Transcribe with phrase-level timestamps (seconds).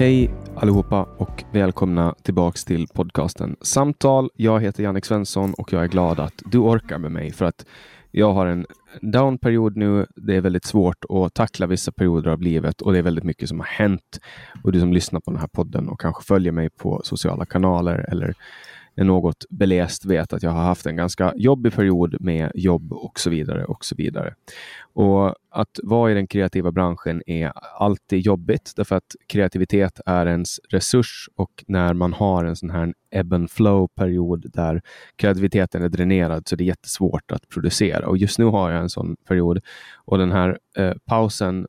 [0.00, 4.30] Hej allihopa och välkomna tillbaks till podcasten Samtal.
[4.34, 7.66] Jag heter Jannik Svensson och jag är glad att du orkar med mig för att
[8.10, 8.66] jag har en
[9.00, 10.06] downperiod nu.
[10.16, 13.48] Det är väldigt svårt att tackla vissa perioder av livet och det är väldigt mycket
[13.48, 14.20] som har hänt.
[14.64, 18.06] Och du som lyssnar på den här podden och kanske följer mig på sociala kanaler
[18.08, 18.34] eller
[18.96, 23.20] är något beläst vet att jag har haft en ganska jobbig period med jobb och
[23.20, 24.34] så vidare och så vidare.
[24.92, 30.60] Och att vara i den kreativa branschen är alltid jobbigt därför att kreativitet är ens
[30.68, 34.82] resurs och när man har en sån här ebb and flow period där
[35.16, 38.80] kreativiteten är dränerad så det är det jättesvårt att producera och just nu har jag
[38.80, 39.60] en sån period
[39.94, 41.66] och den här eh, pausen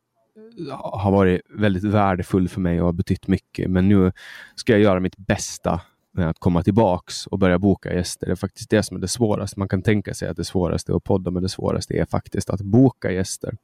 [0.68, 3.70] eh, har varit väldigt värdefull för mig och har betytt mycket.
[3.70, 4.12] Men nu
[4.54, 5.80] ska jag göra mitt bästa
[6.12, 8.26] med att komma tillbaks och börja boka gäster.
[8.26, 9.58] Det är faktiskt det som är det svåraste.
[9.58, 12.50] Man kan tänka sig att det svåraste är att podda, men det svåraste är faktiskt
[12.50, 13.56] att boka gäster.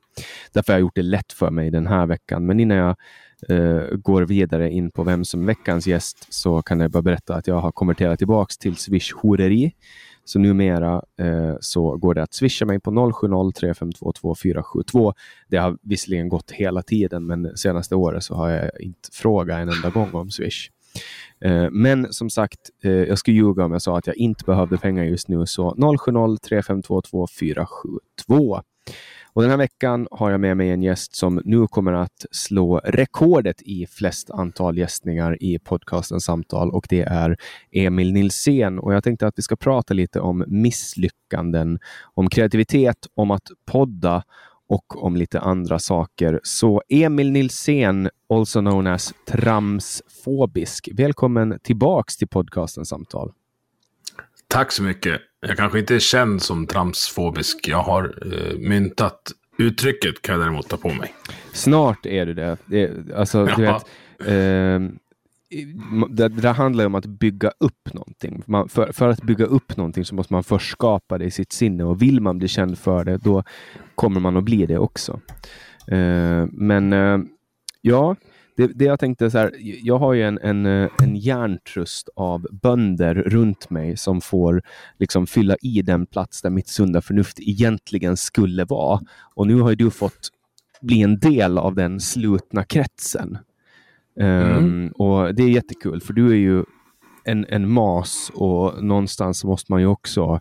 [0.53, 2.47] Därför har jag gjort det lätt för mig den här veckan.
[2.47, 2.97] Men innan jag
[3.49, 7.35] eh, går vidare in på vem som är veckans gäst så kan jag bara berätta
[7.35, 9.73] att jag har konverterat tillbaks till Swish horeri.
[10.25, 15.15] Så numera eh, så går det att swisha mig på 0703522472.
[15.49, 19.69] Det har visserligen gått hela tiden, men senaste året så har jag inte frågat en
[19.69, 20.71] enda gång om Swish.
[21.41, 24.79] Eh, men som sagt, eh, jag skulle ljuga om jag sa att jag inte behövde
[24.79, 28.63] pengar just nu, så 070-3522 472.
[29.33, 32.81] Och den här veckan har jag med mig en gäst som nu kommer att slå
[32.85, 37.37] rekordet i flest antal gästningar i podcasten Samtal och det är
[37.73, 38.79] Emil Nilsén.
[38.79, 41.79] Och jag tänkte att vi ska prata lite om misslyckanden,
[42.15, 44.23] om kreativitet, om att podda
[44.69, 46.41] och om lite andra saker.
[46.43, 53.33] Så Emil Nilsén, also known as Tramsfobisk, välkommen tillbaks till podcasten Samtal.
[54.49, 55.21] Tack så mycket.
[55.41, 57.69] Jag kanske inte är känd som tramsfobisk.
[57.69, 61.15] Jag har eh, myntat uttrycket kan jag däremot ta på mig.
[61.53, 62.56] Snart är du det.
[62.67, 63.85] det alltså, du vet,
[64.27, 64.99] eh,
[66.11, 68.43] det, det handlar om att bygga upp någonting.
[68.47, 71.53] Man, för, för, att bygga upp någonting så måste man först skapa det i sitt
[71.53, 73.43] sinne och vill man bli känd för det, då
[73.95, 75.21] kommer man att bli det också.
[75.93, 77.21] Uh, men uh,
[77.81, 78.17] ja,
[78.59, 82.47] det, det, jag tänkte så här, jag har ju en, en, eh, en hjärntrust av
[82.62, 84.62] bönder runt mig som får
[84.99, 89.01] liksom fylla i den plats där mitt sunda förnuft egentligen skulle vara.
[89.35, 90.29] Och nu har du fått
[90.81, 93.39] bli en del av den slutna kretsen.
[94.20, 94.56] Mm.
[94.56, 96.65] Um, och Det är jättekul, för du är ju
[97.25, 100.41] en, en mas och någonstans måste man ju också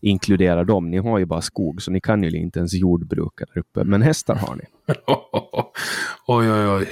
[0.00, 0.90] inkludera dem.
[0.90, 3.84] Ni har ju bara skog, så ni kan ju inte ens jordbruka där uppe.
[3.84, 4.64] Men hästar har ni.
[6.26, 6.88] oj, oj, oj.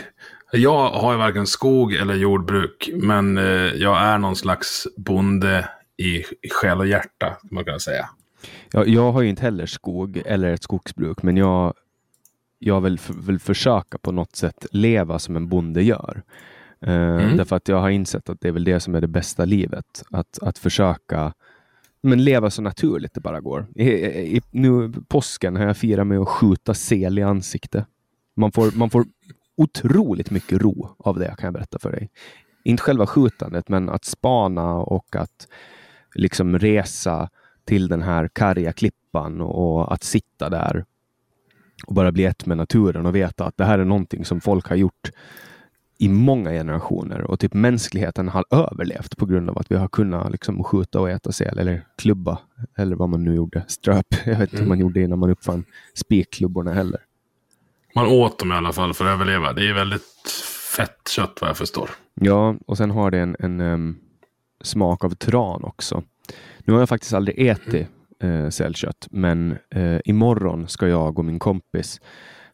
[0.52, 3.44] Jag har ju varken skog eller jordbruk, men eh,
[3.74, 8.08] jag är någon slags bonde i, i själ och hjärta, man kan säga.
[8.72, 11.74] Ja, jag har ju inte heller skog eller ett skogsbruk, men jag
[12.58, 16.22] jag vill, vill försöka på något sätt leva som en bonde gör.
[16.86, 17.36] Uh, mm.
[17.36, 20.04] Därför att jag har insett att det är väl det som är det bästa livet.
[20.10, 21.32] Att, att försöka
[22.06, 23.66] men leva så naturligt det bara går.
[23.74, 23.88] I,
[24.36, 27.86] i, nu påsken har jag firat med att skjuta sel i ansikte.
[28.36, 29.04] Man får, man får
[29.56, 32.10] otroligt mycket ro av det kan jag berätta för dig.
[32.64, 35.48] Inte själva skjutandet, men att spana och att
[36.14, 37.30] liksom resa
[37.64, 40.84] till den här karga klippan och att sitta där
[41.86, 44.68] och bara bli ett med naturen och veta att det här är någonting som folk
[44.68, 45.10] har gjort
[45.98, 50.32] i många generationer och typ mänskligheten har överlevt på grund av att vi har kunnat
[50.32, 52.38] liksom skjuta och äta säl eller klubba
[52.76, 53.64] eller vad man nu gjorde.
[53.68, 54.06] Ströp.
[54.24, 54.62] Jag vet inte mm.
[54.62, 55.64] hur man gjorde innan man uppfann
[55.94, 57.00] spikklubborna heller.
[57.94, 59.52] Man åt dem i alla fall för att överleva.
[59.52, 60.30] Det är väldigt
[60.76, 61.90] fett kött vad jag förstår.
[62.14, 63.98] Ja, och sen har det en, en um,
[64.62, 66.02] smak av tran också.
[66.58, 67.88] Nu har jag faktiskt aldrig ätit
[68.24, 72.00] uh, sälkött, men uh, imorgon ska jag och min kompis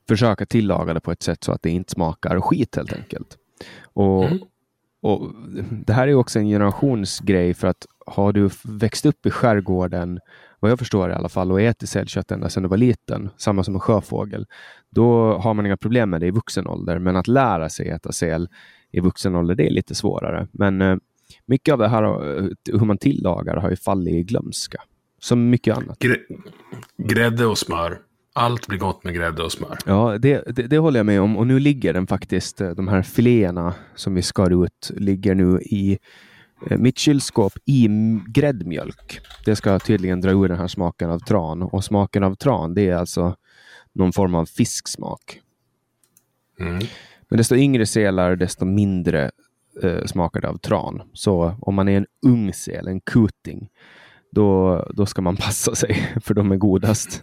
[0.09, 3.39] försöka tillaga det på ett sätt så att det inte smakar skit helt enkelt.
[3.83, 4.39] Och, mm.
[5.03, 5.33] och
[5.87, 10.21] Det här är också en generationsgrej för att har du växt upp i skärgården,
[10.61, 13.65] vad jag förstår i alla fall, och ätit sälkött ända sedan du var liten, samma
[13.65, 14.47] som en sjöfågel,
[14.91, 16.99] då har man inga problem med det i vuxen ålder.
[16.99, 18.49] Men att lära sig äta säl
[18.91, 20.49] i vuxen ålder, det är lite svårare.
[20.53, 20.97] Men eh,
[21.47, 24.83] mycket av det här, eh, hur man tillagar, har ju fallit i glömska.
[25.23, 25.99] Som mycket annat.
[26.97, 28.01] Grädde och smör.
[28.35, 29.79] Allt blir gott med grädde och smör.
[29.87, 31.37] Ja, det, det, det, håller jag med om.
[31.37, 35.61] Och nu ligger den faktiskt, eh, de här filéerna som vi skar ut, ligger nu
[35.61, 35.99] i
[36.67, 37.89] eh, mitt kylskåp i
[38.27, 39.21] gräddmjölk.
[39.45, 41.63] Det ska tydligen dra ur den här smaken av tran.
[41.63, 43.37] Och smaken av tran, det är alltså
[43.93, 45.41] någon form av fisksmak.
[46.61, 46.79] Mm.
[47.29, 49.31] Men desto yngre sälar, desto mindre
[49.83, 51.03] eh, smakar det av tran.
[51.13, 53.69] Så om man är en ung säl, en kuting,
[54.33, 57.23] då, då ska man passa sig, för de är godast.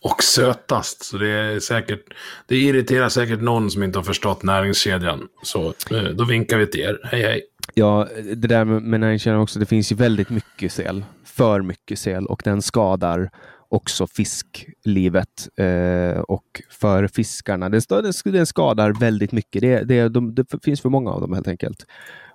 [0.00, 1.04] Och sötast.
[1.04, 2.04] Så det är säkert,
[2.46, 5.28] det irriterar säkert någon som inte har förstått näringskedjan.
[5.42, 7.00] Så eh, då vinkar vi till er.
[7.04, 7.42] Hej hej.
[7.74, 9.58] Ja, det där med näringskedjan också.
[9.58, 11.04] Det finns ju väldigt mycket sel.
[11.24, 13.30] För mycket sel och den skadar
[13.68, 17.68] också fisklivet eh, och för fiskarna.
[17.68, 17.82] Den,
[18.24, 19.62] den skadar väldigt mycket.
[19.62, 21.86] Det, det, de, det finns för många av dem helt enkelt.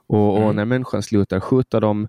[0.07, 0.47] Och, mm.
[0.47, 2.07] och när människan slutar skjuta dem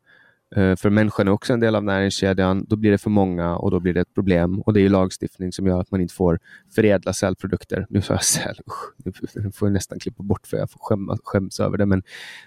[0.54, 2.64] för människan är också en del av näringskedjan.
[2.68, 4.60] Då blir det för många och då blir det ett problem.
[4.60, 6.38] Och det är lagstiftning som gör att man inte får
[6.74, 7.86] förädla sälprodukter.
[7.88, 8.94] Nu sa jag säl, usch,
[9.34, 11.86] nu får jag nästan klippa bort för jag får skämma, skäms över det.
[11.86, 12.02] Men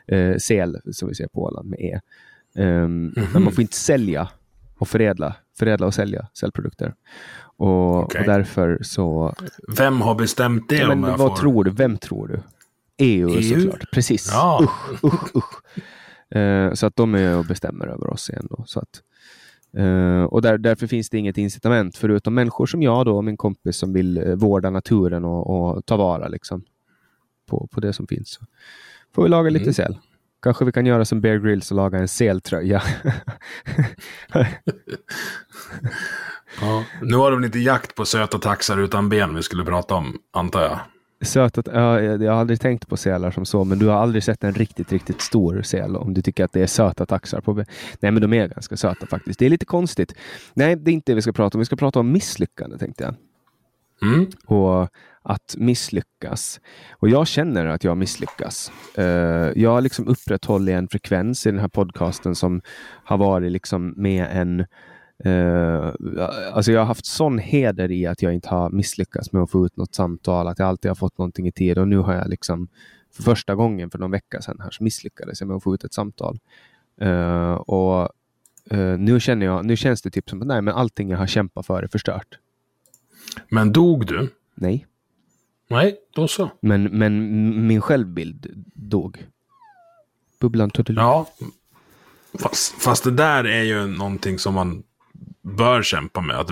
[0.07, 1.99] eh, säl, som vi ser på Åland med E.
[2.55, 3.27] Um, mm -hmm.
[3.33, 4.29] Men man får inte sälja
[4.77, 6.93] och förädla, förädla och sälja cellprodukter.
[7.57, 8.21] Och, okay.
[8.21, 9.33] och därför så...
[9.77, 10.75] Vem har bestämt det?
[10.75, 11.35] Ja, men, vad får...
[11.35, 11.71] tror du?
[11.71, 12.39] Vem tror du?
[12.97, 13.61] EU, EU?
[13.61, 13.91] såklart.
[13.91, 14.29] Precis.
[14.31, 14.59] Ja.
[14.63, 15.61] Usch, usch, usch.
[16.35, 18.47] Eh, så att de är och bestämmer över oss igen.
[18.49, 19.01] Då, så att,
[19.77, 23.37] eh, och där, därför finns det inget incitament förutom människor som jag då, och min
[23.37, 26.63] kompis som vill eh, vårda naturen och, och ta vara liksom,
[27.49, 28.29] på, på det som finns.
[28.29, 28.45] Så
[29.15, 29.73] får vi laga lite mm.
[29.73, 29.97] säl.
[30.41, 32.83] Kanske vi kan göra som Bear Grylls och laga en seltröja.
[36.61, 40.19] ja, nu det väl inte jakt på söta taxar utan ben vi skulle prata om,
[40.31, 40.79] antar jag?
[41.23, 44.43] Sötat, ja, jag har aldrig tänkt på sälar som så, men du har aldrig sett
[44.43, 47.41] en riktigt, riktigt stor säl om du tycker att det är söta taxar.
[47.41, 49.39] På, nej, men de är ganska söta faktiskt.
[49.39, 50.15] Det är lite konstigt.
[50.53, 51.59] Nej, det är inte det vi ska prata om.
[51.59, 53.15] Vi ska prata om misslyckande, tänkte jag.
[54.13, 54.27] Mm.
[54.45, 54.89] Och
[55.23, 56.59] att misslyckas.
[56.91, 58.71] Och jag känner att jag misslyckas.
[58.97, 59.05] Uh,
[59.55, 62.61] jag har liksom upprätthållit en frekvens i den här podcasten som
[63.03, 64.65] har varit liksom med en
[65.25, 65.91] Uh,
[66.53, 69.65] alltså jag har haft sån heder i att jag inte har misslyckats med att få
[69.65, 72.29] ut något samtal, att jag alltid har fått någonting i tid och nu har jag
[72.29, 72.67] liksom
[73.11, 75.83] för första gången för någon vecka sedan här så misslyckades jag med att få ut
[75.83, 76.39] ett samtal.
[77.01, 78.09] Uh, och
[78.73, 81.27] uh, nu, känner jag, nu känns det typ som att nej, men allting jag har
[81.27, 82.39] kämpat för är förstört.
[83.49, 84.29] Men dog du?
[84.55, 84.87] Nej.
[85.67, 86.51] Nej, då så.
[86.59, 89.27] Men, men min självbild dog.
[90.39, 91.29] Bubblan tog Ja,
[92.39, 94.83] fast, fast det där är ju någonting som man
[95.43, 96.35] bör kämpa med.
[96.35, 96.49] Att,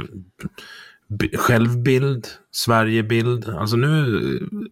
[1.34, 3.50] självbild, Sverigebild.
[3.50, 4.20] Alltså nu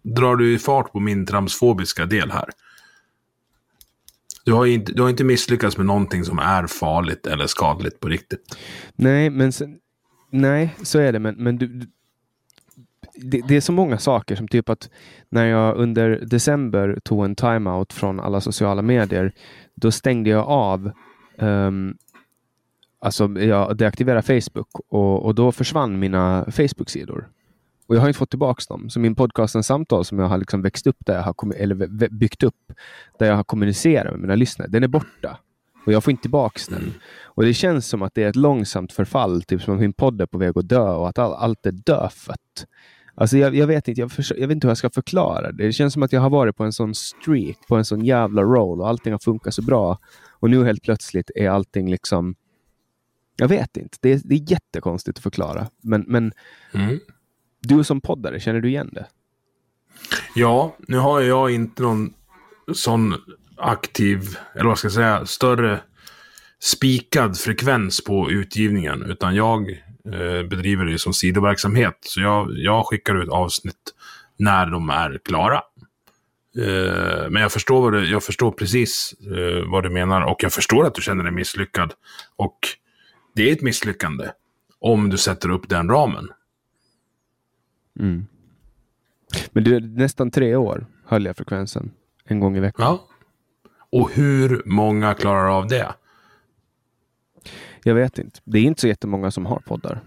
[0.03, 2.49] drar du i fart på min transfobiska del här.
[4.45, 8.07] Du har, inte, du har inte misslyckats med någonting som är farligt eller skadligt på
[8.07, 8.57] riktigt.
[8.95, 9.77] Nej, men sen,
[10.29, 11.19] nej, så är det.
[11.19, 11.67] Men, men du,
[13.15, 14.89] det, det, är så många saker som typ att
[15.29, 19.33] när jag under december tog en timeout från alla sociala medier,
[19.75, 20.91] då stängde jag av
[21.37, 21.97] um,
[23.01, 27.29] Alltså, jag deaktiverade Facebook och, och då försvann mina Facebook-sidor.
[27.87, 28.89] Och jag har inte fått tillbaka dem.
[28.89, 32.43] Så min podcastens samtal som jag har liksom växt upp, där jag har eller byggt
[32.43, 32.73] upp,
[33.19, 35.37] där jag har kommunicerat med mina lyssnare, den är borta.
[35.85, 36.93] Och jag får inte tillbaka den.
[37.23, 40.21] Och det känns som att det är ett långsamt förfall, typ som att min podd
[40.21, 42.65] är på väg att dö och att all, allt är dödfött.
[43.15, 45.65] Alltså jag, jag, vet inte, jag, för, jag vet inte hur jag ska förklara det.
[45.65, 48.41] Det känns som att jag har varit på en sån streak, på en sån jävla
[48.41, 49.97] roll och allting har funkat så bra.
[50.29, 52.35] Och nu helt plötsligt är allting liksom
[53.39, 53.97] jag vet inte.
[54.01, 55.67] Det är, det är jättekonstigt att förklara.
[55.83, 56.31] Men, men
[56.71, 56.99] mm.
[57.61, 59.05] du som poddare, känner du igen det?
[60.35, 62.13] Ja, nu har jag inte någon
[62.73, 63.15] sån
[63.57, 64.21] aktiv,
[64.55, 65.79] eller vad ska jag säga, större
[66.59, 69.69] spikad frekvens på utgivningen, utan jag
[70.05, 71.97] eh, bedriver det som sidoverksamhet.
[72.01, 73.93] Så jag, jag skickar ut avsnitt
[74.37, 75.61] när de är klara.
[76.57, 80.53] Eh, men jag förstår, vad du, jag förstår precis eh, vad du menar och jag
[80.53, 81.93] förstår att du känner dig misslyckad.
[82.35, 82.59] Och
[83.33, 84.29] det är ett misslyckande
[84.79, 86.29] om du sätter upp den ramen.
[87.99, 88.25] Mm.
[89.51, 91.91] Men det är nästan tre år höll jag frekvensen
[92.25, 92.85] en gång i veckan.
[92.85, 93.07] Ja.
[93.91, 95.95] Och hur många klarar av det?
[97.83, 98.39] Jag vet inte.
[98.43, 100.01] Det är inte så jättemånga som har poddar.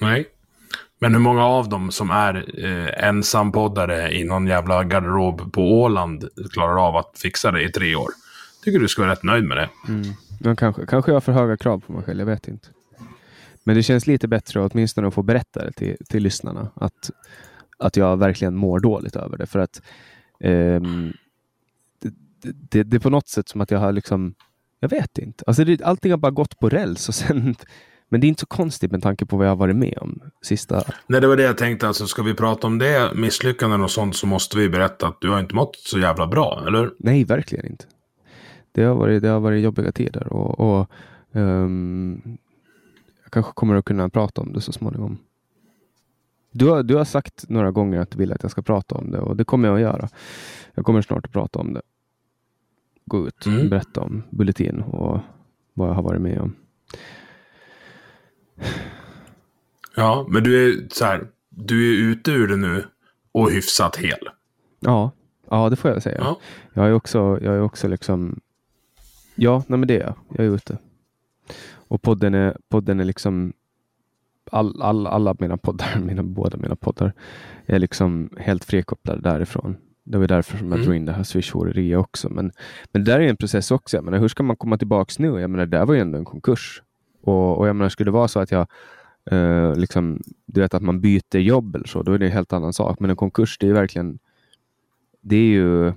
[0.00, 0.26] Nej.
[1.00, 6.28] Men hur många av dem som är eh, ensampoddare i någon jävla garderob på Åland
[6.52, 8.10] klarar av att fixa det i tre år?
[8.64, 9.70] Tycker du ska vara rätt nöjd med det.
[9.88, 10.02] Mm.
[10.40, 12.68] Men kanske, kanske jag har för höga krav på mig själv, jag vet inte.
[13.64, 16.70] Men det känns lite bättre åtminstone att få berätta det till, till lyssnarna.
[16.74, 17.10] Att,
[17.78, 19.46] att jag verkligen mår dåligt över det.
[19.46, 19.82] För att
[20.44, 21.12] um,
[21.98, 22.12] det,
[22.42, 24.34] det, det, är på något sätt som att jag har liksom,
[24.80, 25.44] jag vet inte.
[25.46, 27.54] Alltså det, allting har bara gått på räls och sen
[28.08, 30.20] men det är inte så konstigt med tanke på vad jag har varit med om
[30.42, 30.82] sista...
[31.06, 31.88] Nej, det var det jag tänkte.
[31.88, 35.30] Alltså, ska vi prata om det, misslyckanden och sånt, så måste vi berätta att du
[35.30, 36.90] har inte mått så jävla bra, eller?
[36.98, 37.84] Nej, verkligen inte.
[38.72, 40.90] Det har varit, det har varit jobbiga tider och, och
[41.32, 42.38] um,
[43.22, 45.18] jag kanske kommer att kunna prata om det så småningom.
[46.52, 49.10] Du har, du har sagt några gånger att du vill att jag ska prata om
[49.10, 50.08] det och det kommer jag att göra.
[50.74, 51.82] Jag kommer snart att prata om det.
[53.04, 53.68] Gå ut och mm.
[53.68, 55.20] berätta om Bulletin och
[55.74, 56.56] vad jag har varit med om.
[59.96, 62.84] Ja, men du är så här, du är ute ur det nu
[63.32, 64.28] och hyfsat hel.
[64.80, 65.10] Ja,
[65.50, 66.18] ja det får jag säga.
[66.20, 66.38] Ja.
[66.72, 68.40] Jag är också, jag är också liksom,
[69.40, 70.14] ja, nej men det är jag.
[70.28, 70.78] Jag är ute.
[71.72, 73.52] Och podden är, podden är liksom,
[74.50, 77.12] all, all, alla mina poddar, mina, båda mina poddar,
[77.66, 79.76] är liksom helt frikopplade därifrån.
[80.04, 80.84] Det var därför som jag mm.
[80.84, 81.54] drog in det här swish
[81.96, 82.28] också.
[82.28, 82.52] Men,
[82.92, 83.96] men det där är en process också.
[83.96, 85.40] Jag menar, hur ska man komma tillbaks nu?
[85.40, 86.82] Jag menar, det där var ju ändå en konkurs.
[87.22, 88.66] Och, och jag menar, skulle det vara så att jag
[89.30, 92.52] eh, liksom, du vet att man byter jobb eller så, då är det en helt
[92.52, 93.00] annan sak.
[93.00, 94.18] Men en konkurs, det är verkligen,
[95.20, 95.92] det är ju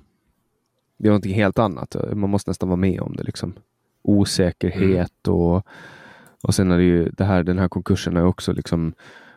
[1.04, 1.96] det är någonting helt annat.
[2.14, 3.24] Man måste nästan vara med om det.
[3.24, 3.54] Liksom.
[4.02, 5.40] Osäkerhet mm.
[5.40, 5.68] och,
[6.42, 8.94] och sen är det ju det här, den här konkursen har också liksom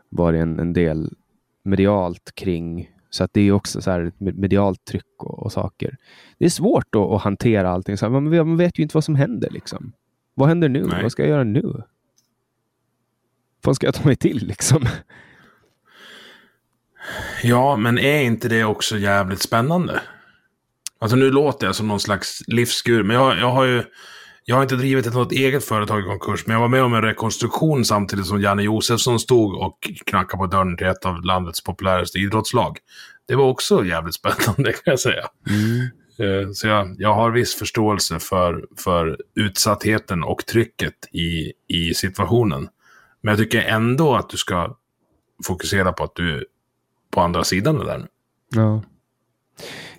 [0.08, 1.14] varit en, en del
[1.62, 5.96] medialt kring så att det är också så här medialt tryck och, och saker.
[6.38, 7.96] Det är svårt att, att hantera allting.
[7.96, 9.50] Så här, man, man, vet ju inte vad som händer.
[9.50, 9.92] Liksom.
[10.35, 10.87] Vad händer nu?
[10.87, 11.02] Nej.
[11.02, 11.82] Vad ska jag göra nu?
[13.62, 14.87] Vad ska jag ta mig till liksom?
[17.42, 20.00] Ja, men är inte det också jävligt spännande?
[20.99, 23.85] Alltså nu låter jag som någon slags livsgur, men jag, jag har ju
[24.49, 26.95] jag har inte drivit ett något eget företag i konkurs, men jag var med om
[26.95, 31.65] en rekonstruktion samtidigt som Janne Josefsson stod och knackade på dörren till ett av landets
[31.65, 32.79] populäraste idrottslag.
[33.29, 35.26] Det var också jävligt spännande kan jag säga.
[35.50, 35.88] Mm.
[36.19, 42.69] Eh, så jag, jag har viss förståelse för, för utsattheten och trycket i, i situationen.
[43.21, 44.76] Men jag tycker ändå att du ska
[45.47, 46.47] fokusera på att du är
[47.11, 48.07] på andra sidan det där nu.
[48.55, 48.83] Ja.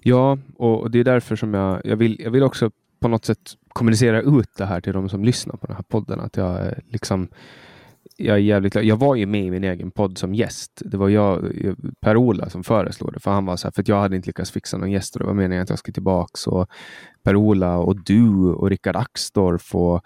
[0.07, 3.57] Ja, och det är därför som jag, jag, vill, jag vill också på något sätt
[3.69, 6.19] kommunicera ut det här till de som lyssnar på den här podden.
[6.19, 7.27] Att jag eh, liksom
[8.17, 10.81] jag är jävligt Jag var ju med i min egen podd som gäst.
[10.85, 13.19] Det var jag, eh, Per-Ola som föreslog det.
[13.19, 15.25] För han var så här, för jag hade inte lyckats fixa någon gäst och det
[15.25, 16.47] var meningen att jag skulle tillbaks.
[16.47, 16.69] Och
[17.23, 20.01] Per-Ola och du och Rickard Axdorff och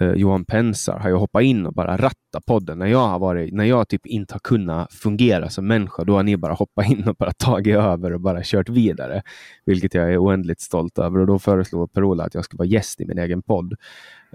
[0.00, 2.78] eh, Johan Pensar har ju hoppat in och bara rattat podden.
[2.78, 6.22] När jag, har varit, när jag typ inte har kunnat fungera som människa, då har
[6.22, 9.22] ni bara hoppat in och bara tagit över och bara kört vidare.
[9.64, 11.18] Vilket jag är oändligt stolt över.
[11.18, 13.74] Och då föreslog Per-Ola att jag skulle vara gäst i min egen podd.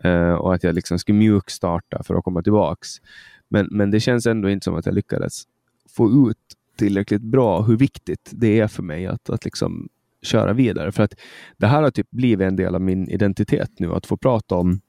[0.03, 2.89] eh, och att jag liksom skulle mjukstarta för att komma tillbaks.
[3.49, 5.43] Men, men det känns ändå inte som att jag lyckades
[5.89, 6.37] få ut
[6.77, 9.89] tillräckligt bra hur viktigt det är för mig att, att liksom
[10.21, 10.91] köra vidare.
[10.91, 11.13] För att
[11.57, 14.81] det här har typ blivit en del av min identitet nu, att få prata om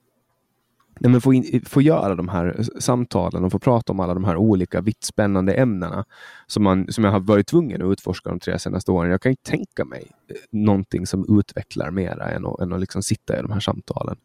[1.00, 4.24] ja, men få, in, få göra de här samtalen och få prata om alla de
[4.24, 6.04] här olika vitt spännande ämnena
[6.46, 9.10] som, man, som jag har varit tvungen att utforska de tre senaste åren.
[9.10, 13.02] Jag kan inte tänka mig eh, någonting som utvecklar mera än att, än att liksom
[13.02, 14.16] sitta i de här samtalen.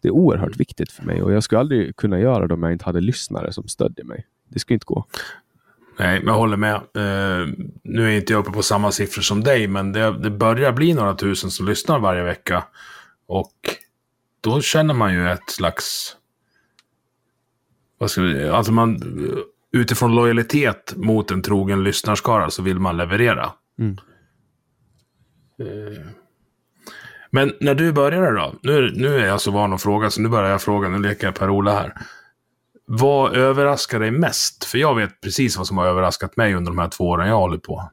[0.00, 2.72] Det är oerhört viktigt för mig och jag skulle aldrig kunna göra det om jag
[2.72, 4.26] inte hade lyssnare som stödjer mig.
[4.48, 5.04] Det skulle inte gå.
[5.98, 6.74] Nej, men jag håller med.
[6.74, 10.72] Uh, nu är inte jag uppe på samma siffror som dig, men det, det börjar
[10.72, 12.64] bli några tusen som lyssnar varje vecka.
[13.26, 13.52] Och
[14.40, 16.16] då känner man ju ett slags
[17.98, 19.00] vad ska vi, alltså man,
[19.72, 23.52] utifrån lojalitet mot en trogen lyssnarskara så vill man leverera.
[23.78, 23.96] Mm.
[25.60, 26.06] Eh,
[27.30, 30.28] men när du började då, nu, nu är jag så van att fråga så nu
[30.28, 31.94] börjar jag fråga, nu leker jag Per-Ola här.
[32.84, 34.64] Vad överraskar dig mest?
[34.64, 37.36] För jag vet precis vad som har överraskat mig under de här två åren jag
[37.36, 37.90] hållit på.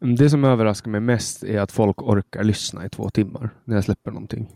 [0.00, 3.84] Det som överraskar mig mest är att folk orkar lyssna i två timmar när jag
[3.84, 4.48] släpper någonting.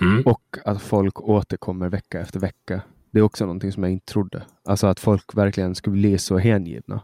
[0.00, 0.22] Mm.
[0.26, 2.82] Och att folk återkommer vecka efter vecka.
[3.10, 4.42] Det är också någonting som jag inte trodde.
[4.64, 7.02] Alltså att folk verkligen skulle bli så hängivna.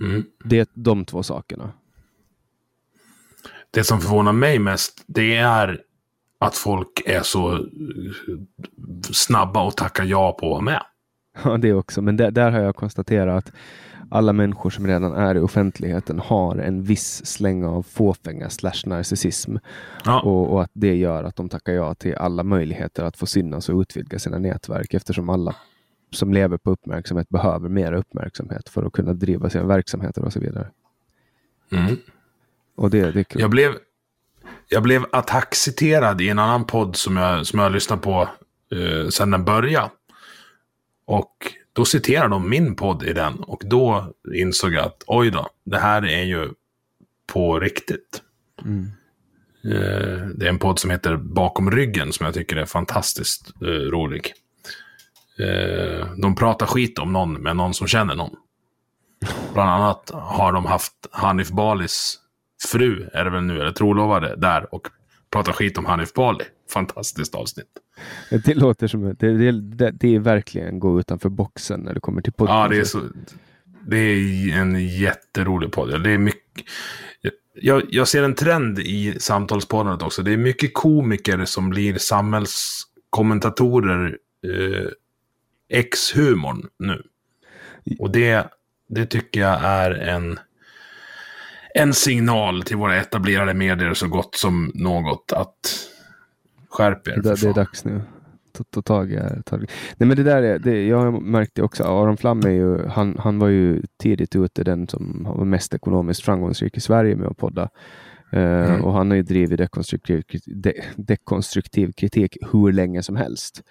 [0.00, 0.24] Mm.
[0.44, 1.72] Det är de två sakerna.
[3.70, 5.80] Det som förvånar mig mest, det är
[6.38, 7.66] att folk är så
[9.12, 10.82] snabba att tacka ja på att vara med.
[11.44, 12.02] Ja, det också.
[12.02, 13.54] Men där, där har jag konstaterat att
[14.12, 19.56] alla människor som redan är i offentligheten har en viss släng av fåfänga slash narcissism.
[20.04, 20.20] Ja.
[20.20, 23.68] Och, och att det gör att de tackar ja till alla möjligheter att få synas
[23.68, 25.56] och utvidga sina nätverk eftersom alla
[26.10, 30.40] som lever på uppmärksamhet behöver mer uppmärksamhet för att kunna driva sina verksamheter och så
[30.40, 30.70] vidare.
[31.72, 31.96] Mm.
[32.76, 33.40] Och det, det är kul.
[33.40, 33.72] Jag blev,
[34.68, 38.28] jag blev attackciterad i en annan podd som jag, som jag lyssnat på
[38.72, 39.90] eh, sedan den började.
[41.04, 41.36] Och
[41.72, 43.34] då citerar de min podd i den.
[43.34, 46.48] Och då insåg jag att oj då, det här är ju
[47.32, 48.22] på riktigt.
[48.64, 48.90] Mm.
[49.64, 53.66] Eh, det är en podd som heter Bakom ryggen som jag tycker är fantastiskt eh,
[53.66, 54.32] rolig.
[55.38, 58.36] Eh, de pratar skit om någon med någon som känner någon.
[59.54, 62.18] Bland annat har de haft Hanif Balis
[62.72, 64.88] fru, är det väl nu, eller trolovade, där och
[65.32, 66.44] pratar skit om Hanif Bali.
[66.70, 67.68] Fantastiskt avsnitt.
[68.44, 72.32] Det låter som det, det, det, är verkligen gå utanför boxen när det kommer till
[72.32, 72.54] podcast.
[72.54, 73.00] Ja, det är, så,
[73.86, 76.02] det är en jätterolig podd.
[76.02, 76.64] Det är mycket,
[77.54, 80.22] jag, jag ser en trend i samtalspoddandet också.
[80.22, 84.88] Det är mycket komiker som blir samhällskommentatorer eh,
[85.68, 87.02] ex-humorn nu.
[87.98, 88.46] Och det,
[88.88, 90.38] det tycker jag är en,
[91.74, 95.88] en signal till våra etablerade medier så gott som något att
[96.68, 97.16] skärp er.
[97.16, 98.02] Det, det är dags nu.
[98.52, 99.42] Ta, ta tag i det.
[99.50, 103.38] Nej men det där är, det, jag märkte också, Aron Flam är ju, han, han
[103.38, 107.62] var ju tidigt ute, den som var mest ekonomiskt framgångsrik i Sverige med att podda.
[108.32, 108.84] Eh, Mm.
[108.84, 113.62] Och han har ju drivit dekonstruktiv, de, dekonstruktiv kritik hur länge som helst.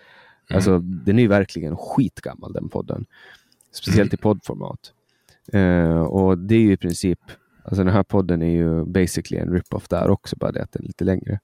[0.49, 0.57] Mm.
[0.57, 3.05] Alltså den är ju verkligen skitgammal den podden.
[3.71, 4.93] Speciellt i poddformat.
[5.53, 7.19] Eh, och det är ju i princip,
[7.63, 10.81] alltså den här podden är ju basically en rip-off där också, bara det att den
[10.83, 11.39] är lite längre.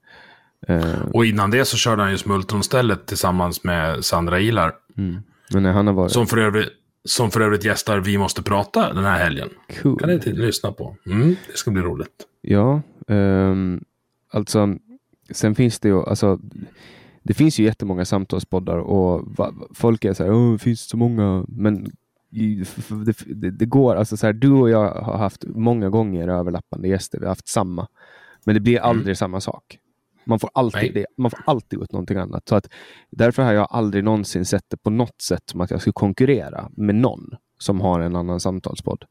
[0.68, 4.72] Eh, Och innan det så körde han ju Smultronstället tillsammans med Sandra Ilar.
[4.96, 5.16] Mm.
[5.52, 6.68] Men nej, han har varit Som för, övrigt,
[7.04, 9.48] som för övrigt gästar Vi måste prata den här helgen.
[9.82, 9.98] cool.
[9.98, 10.96] Kan ni lyssna på.
[11.06, 12.26] Mm, det ska bli roligt.
[12.40, 13.84] Ja, ehm,
[14.32, 14.76] alltså
[15.30, 16.40] sen finns det ju, alltså
[17.22, 20.96] det finns ju jättemånga samtalspoddar och va, folk är så här, "Åh, det finns så
[20.96, 21.90] många, men
[22.30, 26.88] det, det, det går, alltså så här, du och jag har haft många gånger överlappande
[26.88, 27.88] gäster, vi har haft samma,
[28.44, 29.78] men det blir aldrig samma sak.
[30.24, 32.48] Man får, alltid, det, man får alltid ut någonting annat.
[32.48, 32.68] Så att,
[33.10, 36.70] därför har jag aldrig någonsin sett det på något sätt som att jag skulle konkurrera
[36.76, 39.04] med någon som har en annan samtalspodd.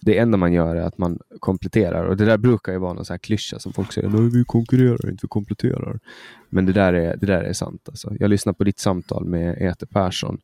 [0.00, 3.04] Det enda man gör är att man kompletterar och det där brukar ju vara någon
[3.04, 6.00] så här klyscha som folk säger, nej vi konkurrerar inte, vi kompletterar.
[6.48, 7.88] Men det där är, det där är sant.
[7.88, 8.12] Alltså.
[8.20, 10.38] Jag lyssnade på ditt samtal med Ete Persson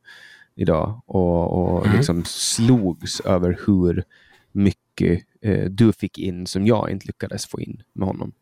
[0.54, 1.96] idag och, och Mm.
[1.96, 4.04] liksom slogs över hur
[4.52, 8.32] mycket eh, du fick in som jag inte lyckades få in med honom.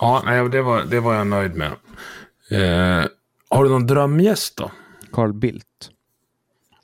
[0.00, 1.72] Ja, nej, det, var, det var jag nöjd med.
[2.50, 3.06] Eh,
[3.48, 4.70] har du någon drömgäst då?
[5.12, 5.90] Carl Bildt.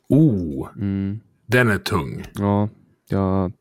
[0.08, 1.20] Oh, Mm.
[1.46, 2.24] den är tung.
[2.34, 2.68] Ja,
[3.08, 3.52] jag,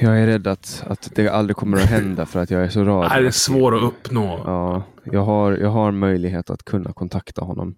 [0.00, 2.84] jag är rädd att, att det aldrig kommer att hända för att jag är så
[2.84, 3.08] rar.
[3.08, 4.42] Nej, det är svår att uppnå.
[4.44, 7.74] Ja, jag har, jag har möjlighet att kunna kontakta honom.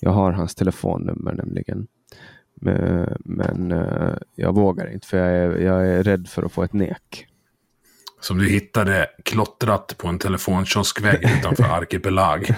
[0.00, 1.86] Jag har hans telefonnummer nämligen.
[2.54, 6.62] Men, men eh, jag vågar inte för jag är, jag är rädd för att få
[6.62, 7.26] ett nek.
[8.20, 12.54] Som du hittade klottrat på en telefonkioskvägg utanför Arkipelag.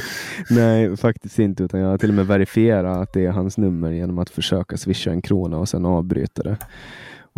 [0.50, 1.62] Nej, faktiskt inte.
[1.62, 4.76] Utan jag har till och med verifierat att det är hans nummer genom att försöka
[4.76, 6.56] swisha en krona och sen avbryta det.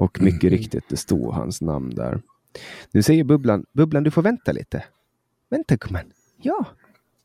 [0.00, 0.50] Och mycket Mhm.
[0.58, 2.20] riktigt, det stod hans namn där.
[2.92, 4.84] Nu säger Bubblan, Bubblan du får vänta lite.
[5.50, 6.12] Vänta gumman.
[6.42, 6.64] Ja.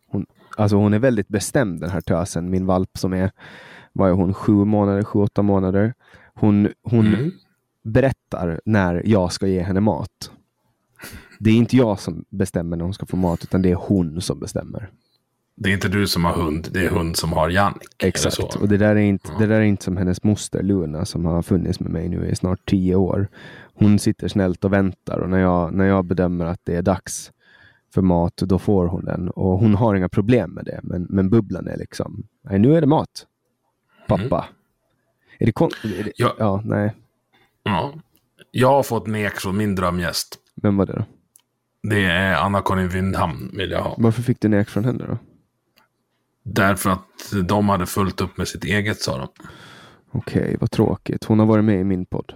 [0.08, 0.26] Hon,
[0.58, 3.32] alltså hon är väldigt bestämd den här tösen, min valp som är,
[3.94, 5.94] vad är hon, sju månader, sju, åtta månader.
[6.34, 7.32] Hon, hon Mm.
[7.84, 10.32] berättar när jag ska ge henne mat.
[11.40, 14.22] Det är inte jag som bestämmer när hon ska få mat, utan det är hon
[14.22, 14.90] som bestämmer.
[15.58, 18.04] Det är inte du som har hund, det är hund som har Jannik.
[18.04, 18.56] Exakt.
[18.56, 19.40] Och det där, är inte, Ja.
[19.40, 22.36] det där är inte som hennes moster Luna som har funnits med mig nu i
[22.36, 23.28] snart tio år.
[23.74, 27.32] Hon sitter snällt och väntar och när jag, när jag bedömer att det är dags
[27.94, 29.30] för mat, då får hon den.
[29.30, 30.80] Och hon har inga problem med det.
[30.84, 33.26] Men, men bubblan är liksom, nej nu är det mat.
[34.08, 34.46] Pappa.
[35.40, 36.36] Är det kon- är det, Ja.
[36.40, 36.94] ja, nej.
[37.64, 37.94] Ja.
[38.52, 40.38] Jag har fått nek från min drömgäst.
[40.62, 41.06] Vem var det då?
[41.90, 43.96] Det är Anna-Karin Windhamn vill jag ha.
[43.98, 45.18] Varför fick du nek från henne då?
[46.48, 49.28] Därför att de hade fullt upp med sitt eget sa de.
[50.12, 51.24] Okej, vad tråkigt.
[51.24, 52.34] Hon har varit med i min podd.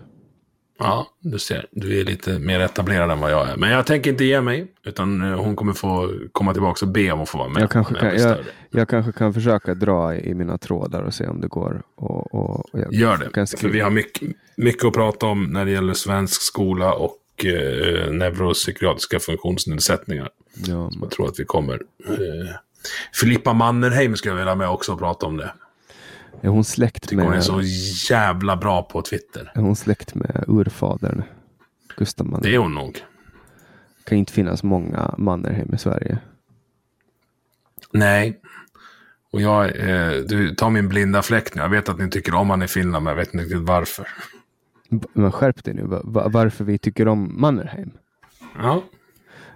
[0.80, 1.68] Ja, du ser.
[1.72, 3.58] Du är lite mer etablerad än vad jag är.
[3.58, 4.68] Men jag tänker inte ge mig.
[4.84, 7.64] Utan eh, hon kommer få komma tillbaka och be om att få vara med.
[7.64, 8.38] Jag kanske, kan, jag,
[8.70, 11.82] jag kanske kan försöka dra i mina trådar och se om det går.
[11.96, 13.58] Och, och, och Gör det.
[13.58, 18.12] För vi har mycket, mycket att prata om när det gäller svensk skola och eh,
[18.12, 20.30] neuropsykiatriska funktionsnedsättningar.
[20.66, 21.82] Ja, men- Jag tror att vi kommer.
[22.08, 22.56] Eh,
[23.14, 25.54] Filippa Mannerheim ska jag vilja med också och prata om det.
[26.42, 27.62] är hon släkt Hon är med, så
[28.14, 29.52] jävla bra på Twitter.
[29.56, 31.24] är hon släkt med urfadern?
[31.98, 32.54] Gustav Det Mannerheim.
[32.56, 33.00] är hon nog.
[34.04, 36.18] kan inte finnas många Mannerheim i Sverige.
[37.92, 38.40] Nej.
[39.32, 41.62] Och jag, eh, du tar min blinda fläck nu.
[41.62, 44.08] Jag vet att ni tycker om han i Finland, men jag vet inte riktigt varför.
[45.14, 45.84] Men skärp dig nu.
[45.84, 47.92] Va- va- varför vi tycker om Mannerheim?
[48.58, 48.84] Ja,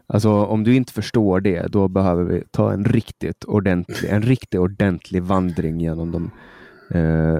[0.08, 4.60] Alltså om du inte förstår det, då behöver vi ta en riktigt ordentlig, en riktigt
[4.60, 6.32] ordentlig vandring genom de
[7.00, 7.40] eh,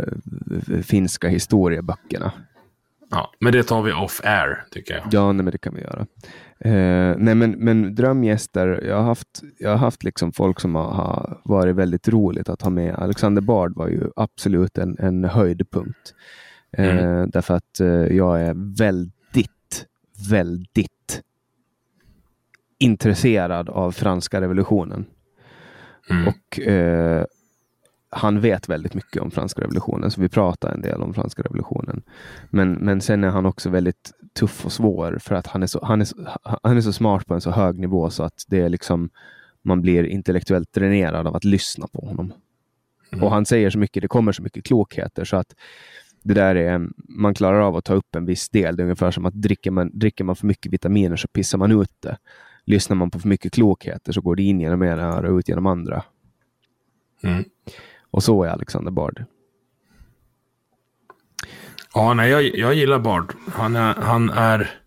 [0.84, 2.32] finska historieböckerna.
[3.12, 3.32] ja.
[3.40, 5.04] Men det tar vi off air, tycker jag.
[5.12, 6.06] Ja, nej, men det kan vi göra.
[6.60, 10.92] Eh, nej, men, men drömgäster, jag har haft, jag har haft liksom folk som har,
[10.92, 12.96] har varit väldigt roligt att ha med.
[12.96, 16.14] Alexander Bard var ju absolut en, en höjdpunkt.
[16.78, 19.86] Eh, Därför att eh, jag är väldigt,
[20.30, 21.22] väldigt
[22.84, 25.06] intresserad av franska revolutionen.
[26.10, 26.28] Mm.
[26.28, 27.26] Och eh,
[28.10, 32.04] han vet väldigt mycket om franska revolutionen, så vi pratar en del om franska revolutionen.
[32.50, 35.86] Men, men sen är han också väldigt tuff och svår för att han är, så,
[35.86, 36.08] han, är
[36.64, 39.10] han är så smart på en så hög nivå så att det är liksom
[39.62, 42.34] man blir intellektuellt dränerad av att lyssna på honom.
[43.22, 45.56] Och han säger så mycket, det kommer så mycket klokheter så att
[46.24, 48.76] det där är, man klarar av att ta upp en viss del.
[48.76, 51.82] Det är ungefär som att dricker man, dricker man för mycket vitaminer så pissar man
[51.82, 52.18] ut det.
[52.66, 55.50] Lyssnar man på för mycket klokheter så går det in genom ena öra och ut
[55.50, 56.04] genom andra.
[57.24, 57.44] Mm.
[58.12, 59.26] Och så är Alexander Bard.
[61.94, 63.34] Ja, nej, jag, jag gillar Bard.
[63.54, 64.80] Han är, han är...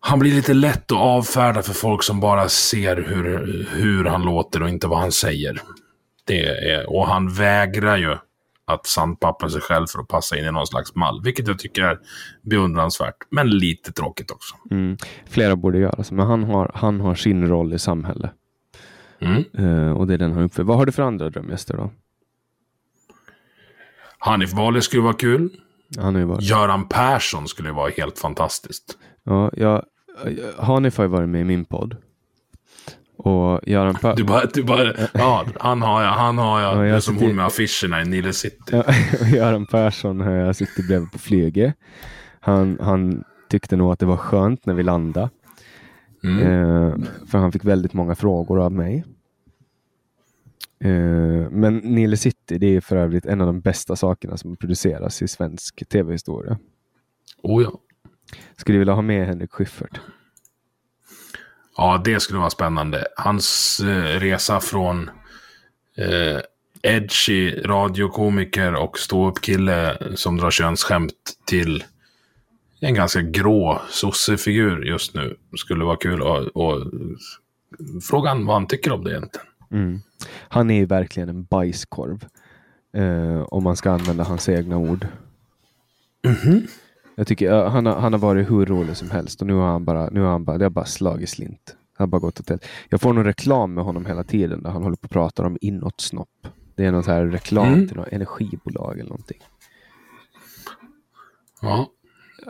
[0.00, 4.62] Han blir lite lätt att avfärda för folk som bara ser hur, hur han låter
[4.62, 5.60] och inte vad han säger.
[6.24, 8.16] Det är, och han vägrar ju
[8.66, 11.20] att sandpappa sig själv för att passa in i någon slags mall.
[11.24, 11.98] Vilket jag tycker är
[12.42, 13.16] beundransvärt.
[13.30, 14.54] Men lite tråkigt också.
[14.70, 14.96] Mm.
[15.26, 18.30] Flera borde göra så, men han har, han har sin roll i samhället.
[19.20, 19.44] Mm.
[19.58, 20.62] Eh, och det är den han uppför.
[20.62, 21.90] Vad har du för andra drömgäster då?
[24.18, 25.50] Hanif Bali skulle vara kul.
[25.98, 26.42] Han har ju varit...
[26.42, 28.98] Göran Persson skulle vara helt fantastiskt.
[29.24, 29.84] Ja, jag,
[30.58, 31.96] Hanif har ju varit med i min podd.
[33.26, 34.16] Och Göran Per...
[34.16, 36.76] Du bara, du bara, ja, han har jag, han har jag.
[36.76, 38.82] Ja, jag det är som sitter- hon med affischerna i Nile City.
[39.36, 41.74] Göran Persson har jag suttit bredvid på flyget.
[42.40, 45.30] Han, han tyckte nog att det var skönt när vi landade.
[46.24, 46.38] Mm.
[46.38, 46.94] Eh,
[47.26, 49.04] för han fick väldigt många frågor av mig.
[50.84, 55.22] Eh, men Nile City, det är för övrigt en av de bästa sakerna som produceras
[55.22, 56.58] i svensk tv-historia.
[57.42, 57.80] Oh ja.
[58.56, 60.00] Skulle du vilja ha med Henrik Schyffert?
[61.76, 63.06] Ja, det skulle vara spännande.
[63.16, 65.10] Hans eh, resa från
[65.96, 66.40] eh,
[66.82, 71.12] edgy radiokomiker och ståuppkille som drar könsskämt
[71.46, 71.84] till
[72.80, 75.36] en ganska grå sossefigur just nu.
[75.56, 76.92] Skulle vara kul och, och
[78.02, 79.46] frågan vad han tycker om det egentligen.
[79.70, 80.00] Mm.
[80.48, 82.26] Han är ju verkligen en bajskorv.
[82.96, 85.06] Eh, om man ska använda hans egna ord.
[87.18, 89.66] Jag tycker eh, han, har, han har varit hur rolig som helst och nu har
[89.66, 91.76] han bara, nu har han bara, det har bara slagit slint.
[91.96, 94.82] Han har bara gått åt Jag får någon reklam med honom hela tiden där han
[94.82, 96.46] håller på och pratar om inåtsnopp.
[96.74, 97.88] Det är något här reklam Mm.
[97.88, 99.38] till något energibolag eller någonting.
[101.62, 101.90] Ja.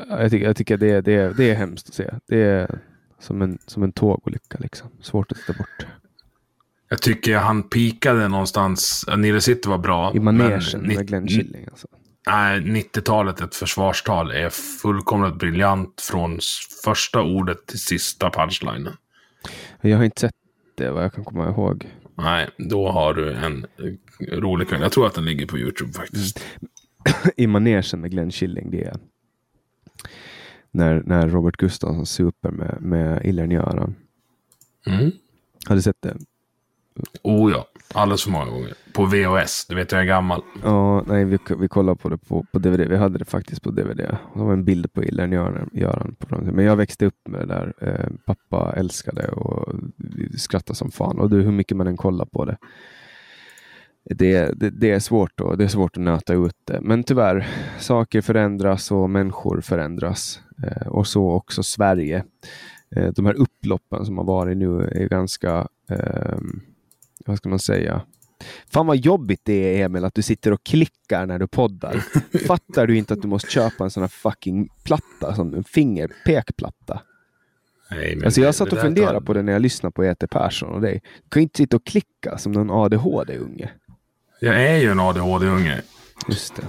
[0.09, 2.11] Jag tycker, jag tycker det, det, det är hemskt att se.
[2.27, 2.79] Det är
[3.19, 4.89] som en, som en tågolycka liksom.
[5.01, 5.87] Svårt att titta bort.
[6.89, 9.05] Jag tycker han pikade någonstans.
[9.17, 10.13] Nile City var bra.
[10.15, 11.89] I manegen med Glenn Killing alltså.
[12.27, 16.39] Nej, 90-talet, ett försvarstal, är fullkomligt briljant från
[16.85, 18.97] första ordet till sista punchlinen.
[19.81, 20.35] Jag har inte sett
[20.75, 21.89] det vad jag kan komma ihåg.
[22.15, 23.67] Nej, då har du en
[24.33, 24.81] rolig kväll.
[24.81, 26.45] Jag tror att den ligger på YouTube faktiskt.
[27.37, 28.97] I manegen med Glenn Killing, det är
[30.77, 33.95] när, när Robert Gustafsson super med, med Ilern-Göran.
[34.87, 35.11] Mm.
[35.69, 36.17] Har du sett det?
[37.23, 38.75] Oh ja, alldeles för många gånger.
[38.93, 40.43] På VHS, du vet jag är gammal.
[40.63, 42.89] Ja, nej, vi, vi kollade på det på, på DVD.
[42.89, 43.97] Vi hade det faktiskt på DVD.
[43.97, 46.37] Det var en bild på Ilern-Göran Göran på.
[46.37, 47.75] Men jag växte upp med det där.
[47.81, 51.19] Eh, pappa älskade och vi skrattade som fan.
[51.19, 52.57] Och du, hur mycket man än kollar på det.
[54.11, 56.81] Det, det, det, är svårt att, det är svårt att nöta ut det.
[56.83, 57.47] Men tyvärr,
[57.79, 60.41] saker förändras och människor förändras.
[60.63, 62.25] Eh, och så också Sverige.
[62.97, 66.39] Eh, de här upploppen som har varit nu är ganska, eh,
[67.27, 68.03] vad ska man säga,
[68.71, 72.05] Fan vad jobbigt det är Emil att du sitter och klickar när du poddar.
[72.47, 77.03] Fattar du inte att du måste köpa en sån här fucking platta, som en fingerpekplatta?
[77.91, 80.27] Nej, men Alltså jag satt och funderade tar- på det när jag lyssnade på E.T.
[80.27, 81.03] Persson och dig.
[81.23, 83.71] Du kan ju inte sitta och klicka som någon ADHD-unge.
[84.41, 85.83] Jag är ju en ADHD-unge.
[86.29, 86.63] Just det.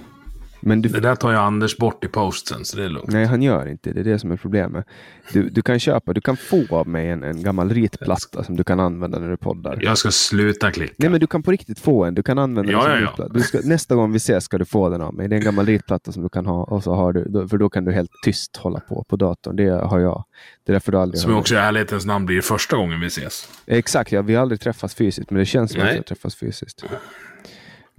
[0.60, 3.12] Men du, Det där tar jag Anders bort i posten, så det är lugnt.
[3.12, 4.00] nej, han gör inte det.
[4.00, 4.86] Är det som är problemet.
[5.34, 8.64] Du, du kan köpa, du kan få av mig en, en gammal ritplatta som du
[8.64, 9.80] kan använda när du poddar.
[9.82, 10.94] Jag ska sluta klicka.
[10.98, 12.14] Nej, men du kan på riktigt få en.
[12.16, 13.40] Du kan använda Ja, den som ja, ja.
[13.40, 15.28] ska, nästa gång vi ses ska du få den av mig.
[15.28, 16.64] Det är en gammal ritplatta som du kan ha.
[16.64, 19.56] Och så har du, för då kan du helt tyst hålla på på datorn.
[19.56, 20.24] Det har jag.
[20.66, 21.40] Det är därför du aldrig Som har...
[21.40, 23.50] också i ärlighetens namn blir första gången vi ses.
[23.66, 25.30] Exakt, ja, vi har aldrig träffats fysiskt.
[25.32, 26.84] Men det känns som att vi har träffats fysiskt.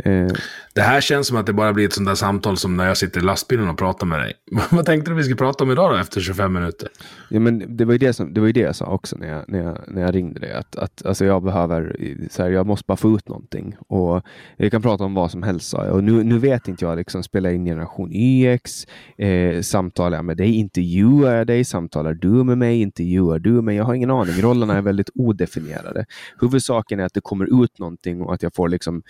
[0.04, 0.26] Eh,
[0.74, 2.96] Det här känns som att det bara blir ett sånt där samtal som när jag
[2.96, 4.32] sitter i lastbilen och pratar med dig.
[4.70, 6.88] Vad tänkte du vi skulle prata om idag då, efter 25 minuter?
[7.28, 9.28] Ja, men det var ju det, som, det var ju det jag sa också när
[9.28, 10.52] jag, när jag, när jag ringde dig.
[10.52, 11.96] Att, att, alltså jag behöver,
[12.30, 13.76] så här, jag måste bara få ut någonting.
[13.88, 14.22] Och
[14.58, 15.68] vi kan prata om vad som helst.
[15.68, 15.94] sa jag.
[15.94, 18.84] Och nu, nu vet inte jag, liksom, spelar in Generation YX,
[19.18, 23.76] eh, samtalar jag med dig, intervjuar jag dig, samtalar du med mig, intervjuar du mig?
[23.76, 24.42] Jag har ingen aning.
[24.42, 26.06] Rollerna är väldigt odefinierade.
[26.40, 29.02] Huvudsaken är att det kommer ut någonting och att jag får liksom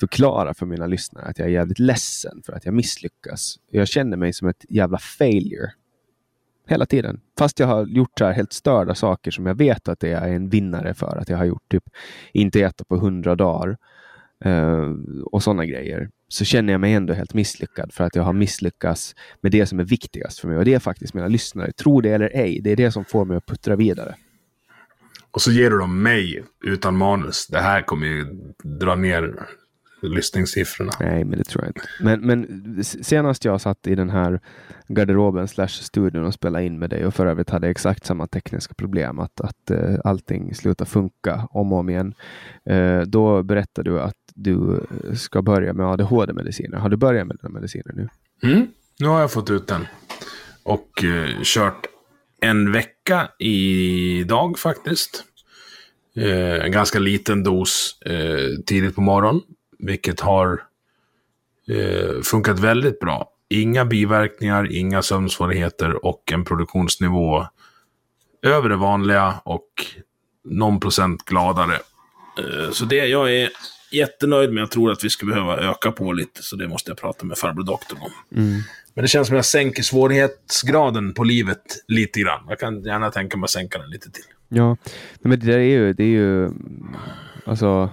[0.00, 3.56] förklara för mina lyssnare att jag är jävligt ledsen för att jag misslyckas.
[3.70, 5.70] Jag känner mig som ett jävla failure
[6.68, 7.20] hela tiden.
[7.38, 10.32] Fast jag har gjort så här helt störda saker som jag vet att jag är
[10.32, 11.16] en vinnare för.
[11.16, 11.84] Att jag har gjort typ
[12.32, 13.76] inte äta på hundra dagar
[14.44, 14.94] eh,
[15.24, 16.10] och sådana grejer.
[16.28, 19.80] Så känner jag mig ändå helt misslyckad för att jag har misslyckats med det som
[19.80, 20.56] är viktigast för mig.
[20.58, 21.72] Och det är faktiskt mina lyssnare.
[21.72, 24.14] Tro det eller ej, det är det som får mig att puttra vidare.
[25.30, 27.46] Och så ger du dem mig utan manus.
[27.46, 28.24] Det här kommer ju
[28.62, 29.46] dra ner
[30.00, 30.92] lyssningssiffrorna.
[31.00, 31.88] Nej, men det tror jag inte.
[32.00, 34.40] Men, men senast jag satt i den här
[34.88, 38.74] garderoben slash studion och spelade in med dig och för övrigt hade exakt samma tekniska
[38.74, 42.14] problem, att, att uh, allting slutar funka om och om igen.
[42.64, 44.80] Eh, då berättade du att du
[45.14, 46.78] ska börja med ADHD-mediciner.
[46.78, 48.08] Har du börjat med dina mediciner nu?
[48.42, 48.66] Mm,
[49.00, 49.86] nu har jag fått ut den.
[50.62, 51.86] Och eh, kört
[52.40, 55.24] en vecka idag faktiskt.
[56.16, 59.42] Eh, en ganska liten dos eh, tidigt på morgonen.
[59.78, 60.62] Vilket har
[61.68, 63.30] eh, funkat väldigt bra.
[63.48, 67.46] Inga biverkningar, inga sömnsvårigheter och en produktionsnivå
[68.42, 69.68] över det vanliga och
[70.44, 71.74] någon procent gladare.
[72.38, 73.50] Eh, så det jag är
[73.92, 74.60] jättenöjd med.
[74.60, 77.38] Jag tror att vi ska behöva öka på lite, så det måste jag prata med
[77.38, 78.10] farbror doktorn om.
[78.94, 82.40] Men det känns som att jag sänker svårighetsgraden på livet lite grann.
[82.48, 84.24] Jag kan gärna tänka mig att sänka den lite till.
[84.48, 84.76] Ja,
[85.20, 86.96] men det där är ju, det är ju mm,
[87.44, 87.90] alltså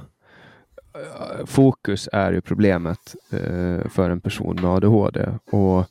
[1.45, 5.85] fokus är ju problemet eh, för en person med ADHD och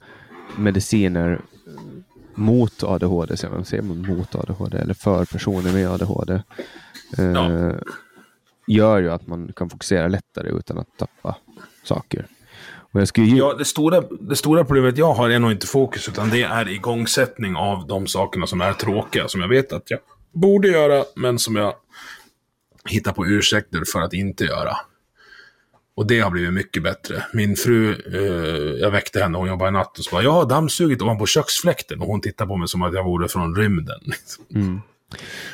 [0.57, 1.41] mediciner
[2.35, 6.33] mot ADHD, säger man, säger man mot ADHD eller för personer med ADHD
[7.19, 7.73] eh, Ja.
[8.67, 11.37] gör ju att man kan fokusera lättare utan att tappa
[11.85, 12.27] saker.
[13.17, 16.43] Ju, Ja, det, stora, det stora problemet jag har är nog inte fokus, utan det
[16.43, 20.01] är igångsättning av de sakerna som är tråkiga, som jag vet att jag
[20.33, 21.75] borde göra, men som jag
[22.89, 24.77] hittar på ursäkter för att inte göra.
[25.95, 27.25] Och det har blivit mycket bättre.
[27.33, 30.49] Min fru, eh, jag väckte henne, hon jobbar i natt och så bara, jag har
[30.49, 32.01] dammsugit ovanpå köksfläkten.
[32.01, 34.01] Och hon tittar på mig som att jag vore från rymden.
[34.55, 34.81] Mm.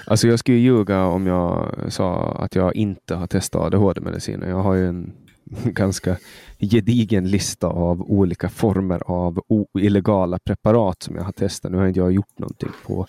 [0.07, 4.49] Alltså jag skulle ljuga om jag sa att jag inte har testat ADHD-mediciner.
[4.49, 5.13] Jag har ju en
[5.65, 6.17] ganska
[6.59, 9.41] gedigen lista av olika former av
[9.79, 11.73] illegala preparat som jag har testat.
[11.73, 13.07] Nu har inte jag gjort någonting på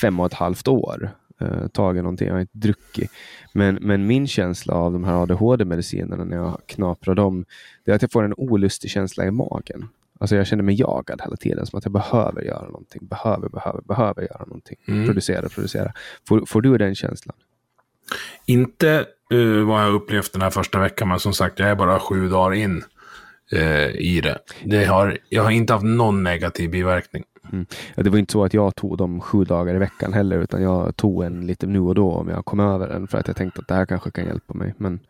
[0.00, 1.10] fem och ett halvt år.
[1.42, 3.10] Eh, tagit någonting, jag har inte druckit.
[3.52, 7.44] Men, men min känsla av de här ADHD-medicinerna när jag knaprar dem,
[7.84, 9.88] det är att jag får en olustig känsla i magen.
[10.20, 13.82] Alltså jag känner mig jagad hela tiden, som att jag behöver göra någonting, behöver, behöver,
[13.82, 14.76] behöver göra någonting.
[14.86, 15.92] Producera, producera.
[16.28, 17.36] Får, får du den känslan?
[18.46, 22.00] Inte uh, vad jag upplevt den här första veckan, men som sagt, jag är bara
[22.00, 22.84] sju dagar in
[23.52, 24.38] eh, i det.
[24.64, 27.24] det har, jag har inte haft någon negativ biverkning.
[27.94, 30.62] Ja, det var inte så att jag tog dem sju dagar i veckan heller, utan
[30.62, 33.36] jag tog en lite nu och då om jag kom över den, för att jag
[33.36, 34.74] tänkte att det här kanske kan hjälpa mig.
[34.78, 35.00] Men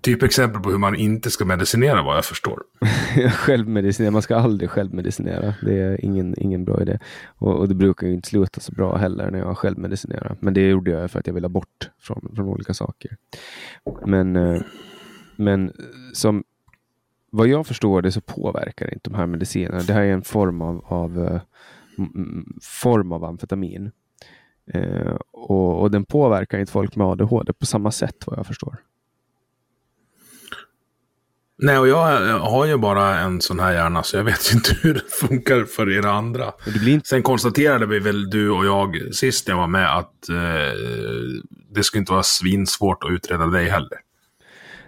[0.00, 2.62] Typ exempel på hur man inte ska medicinera, vad jag förstår.
[3.30, 5.54] självmedicinera, man ska aldrig självmedicinera.
[5.62, 6.98] Det är ingen, ingen bra idé.
[7.26, 10.36] Och, och det brukar ju inte sluta så bra heller när jag självmedicinerar.
[10.40, 13.16] Men det gjorde jag för att jag ville bort från, från olika saker.
[14.06, 14.60] Men, eh,
[15.36, 15.72] men
[16.12, 16.44] som
[17.30, 19.82] vad jag förstår det så påverkar inte de här medicinerna.
[19.82, 21.40] Det här är en form av, av eh,
[22.62, 23.90] form av amfetamin.
[24.74, 28.76] Eh, och, och den påverkar inte folk med ADHD på samma sätt vad jag förstår.
[31.62, 34.94] Nej, och jag har ju bara en sån här hjärna, så jag vet inte hur
[34.94, 36.52] det funkar för er andra.
[36.64, 37.08] Det inte...
[37.08, 40.36] Sen konstaterade vi väl du och jag sist jag var med att eh,
[41.70, 43.98] det skulle inte vara svinsvårt att utreda dig heller.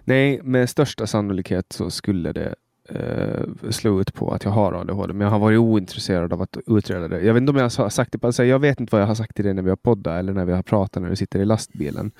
[0.05, 2.55] Nej, med största sannolikhet så skulle det
[2.89, 6.57] eh, slå ut på att jag har ADHD, men jag har varit ointresserad av att
[6.67, 7.21] utreda det.
[7.21, 9.07] Jag vet inte om jag har sagt det, på, alltså jag vet inte vad jag
[9.07, 11.17] har sagt till dig när vi har poddat eller när vi har pratat när vi
[11.17, 12.11] sitter i lastbilen.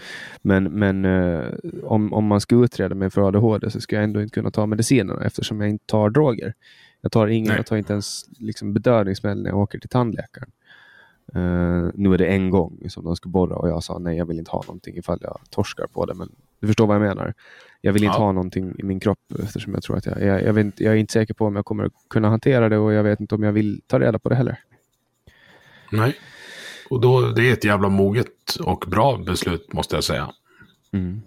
[0.43, 1.45] Men, men eh,
[1.83, 4.67] om, om man ska utreda mig för ADHD så ska jag ändå inte kunna ta
[4.67, 6.55] medicinerna eftersom jag inte tar droger.
[7.01, 10.51] Jag tar ingen, jag tar inte ens liksom, bedövningsmedel när jag åker till tandläkaren.
[11.37, 14.27] Uh, nu är det en gång som de ska borra och jag sa nej, jag
[14.27, 16.15] vill inte ha någonting ifall jag torskar på det.
[16.15, 16.29] Men
[16.63, 17.35] du förstår vad jag menar.
[17.81, 18.25] Jag vill inte ja.
[18.25, 20.97] ha någonting i min kropp eftersom jag tror att jag, jag, jag, vet, jag är
[20.97, 23.53] inte säker på om jag kommer kunna hantera det och jag vet inte om jag
[23.53, 24.59] vill ta reda på det heller.
[25.93, 26.17] Nej,
[26.91, 30.31] och då, det är ett jävla moget och bra beslut måste jag säga.
[30.93, 31.23] Mm.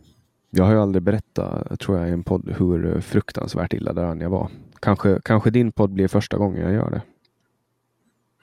[0.49, 4.29] Jag har ju aldrig berättat, tror jag, i en podd hur fruktansvärt illa däran jag
[4.29, 4.49] var.
[4.79, 7.01] Kanske, kanske din podd blir första gången jag gör det.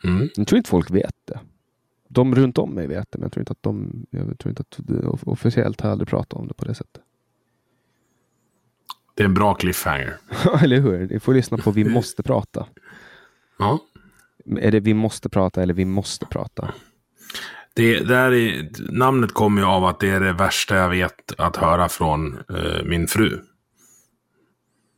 [0.09, 0.28] Mm.
[0.37, 1.40] Jag tror inte folk vet det.
[2.12, 4.62] De runt om mig vet det, men jag tror inte att de, jag tror inte
[4.62, 4.79] att
[5.27, 7.03] officiellt har aldrig pratat om det på det sättet.
[9.14, 10.16] Det är en bra cliffhanger.
[10.62, 11.09] eller hur?
[11.09, 12.66] Ni får lyssna på Vi måste prata.
[13.59, 13.79] Ja.
[14.61, 16.75] Är det Vi måste prata eller Vi måste prata?
[17.75, 21.57] Det, där är, namnet kommer ju av att det är det värsta jag vet att
[21.57, 23.38] höra från uh, min fru.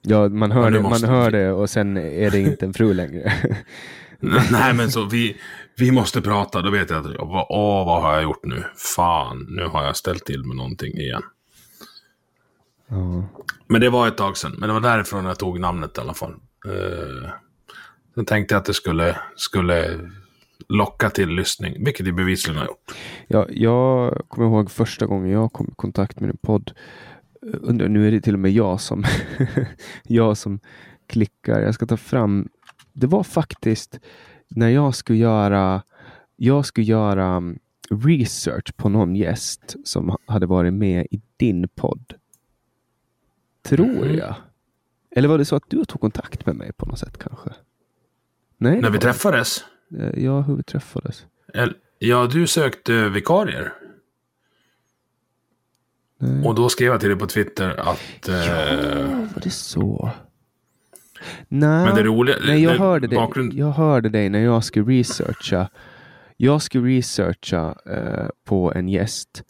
[0.03, 3.33] Ja, man hör, det, man hör det och sen är det inte en fru längre.
[4.50, 5.37] Nej, men så vi,
[5.77, 6.63] vi måste prata.
[6.63, 7.17] Då vet jag att,
[7.49, 8.65] åh, vad har jag gjort nu?
[8.97, 11.23] Fan, nu har jag ställt till med någonting igen.
[12.89, 13.25] Ja.
[13.67, 14.55] Men det var ett tag sedan.
[14.59, 16.35] Men det var därifrån jag tog namnet i alla fall.
[16.67, 17.31] Uh,
[18.15, 20.11] sen tänkte jag att det skulle, skulle
[20.69, 22.95] locka till lyssning, vilket det bevisligen har gjort.
[23.29, 26.73] Ja, jag kommer ihåg första gången jag kom i kontakt med en podd.
[27.43, 29.05] Undrar, nu är det till och med jag som,
[30.03, 30.61] jag som
[31.07, 31.61] klickar.
[31.61, 32.49] Jag ska ta fram.
[32.93, 34.01] Det var faktiskt
[34.55, 35.83] när jag skulle göra,
[36.37, 37.59] jag skulle göra mm,
[37.90, 42.14] research på någon gäst som hade varit med i din podd.
[43.62, 44.17] Tror mm.
[44.17, 44.35] jag.
[45.17, 47.51] Eller var det så att du tog kontakt med mig på något sätt kanske?
[48.57, 49.64] Nej, När vi träffades?
[49.99, 51.27] Eh, ja, hur vi träffades.
[51.99, 53.73] Ja, du sökte vikarier.
[56.19, 56.47] Nej.
[56.47, 58.29] Och då skrev jag till dig på Twitter att...
[58.29, 59.09] Ja, eh...
[59.09, 60.11] var det så?
[61.49, 63.53] Nej, Men det roliga, nej jag, hörde bakgrund...
[63.53, 63.59] det.
[63.59, 65.69] jag hörde dig när jag skulle researcha.
[66.37, 69.43] Jag skulle researcha eh, på en gäst.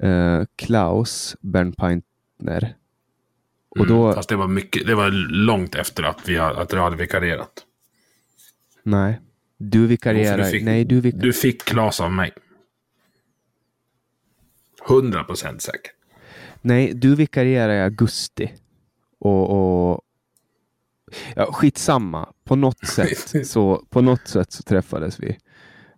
[0.00, 2.74] Eh, Klaus Bernpaintner.
[3.68, 4.02] Och då...
[4.02, 7.66] Mm, fast det var, mycket, det var långt efter att, vi, att du hade vikarierat.
[8.82, 9.20] Nej.
[9.56, 10.42] Du vikarierade.
[10.42, 12.32] Du fick, Nej, du, vik du fick Klas av mig.
[14.88, 15.90] 100 procent säker.
[16.62, 18.52] Nej, du vikarierade i augusti.
[19.18, 20.00] Och, och...
[21.34, 22.28] Ja, skitsamma.
[22.44, 25.38] På något sätt så, på något sätt så träffades vi.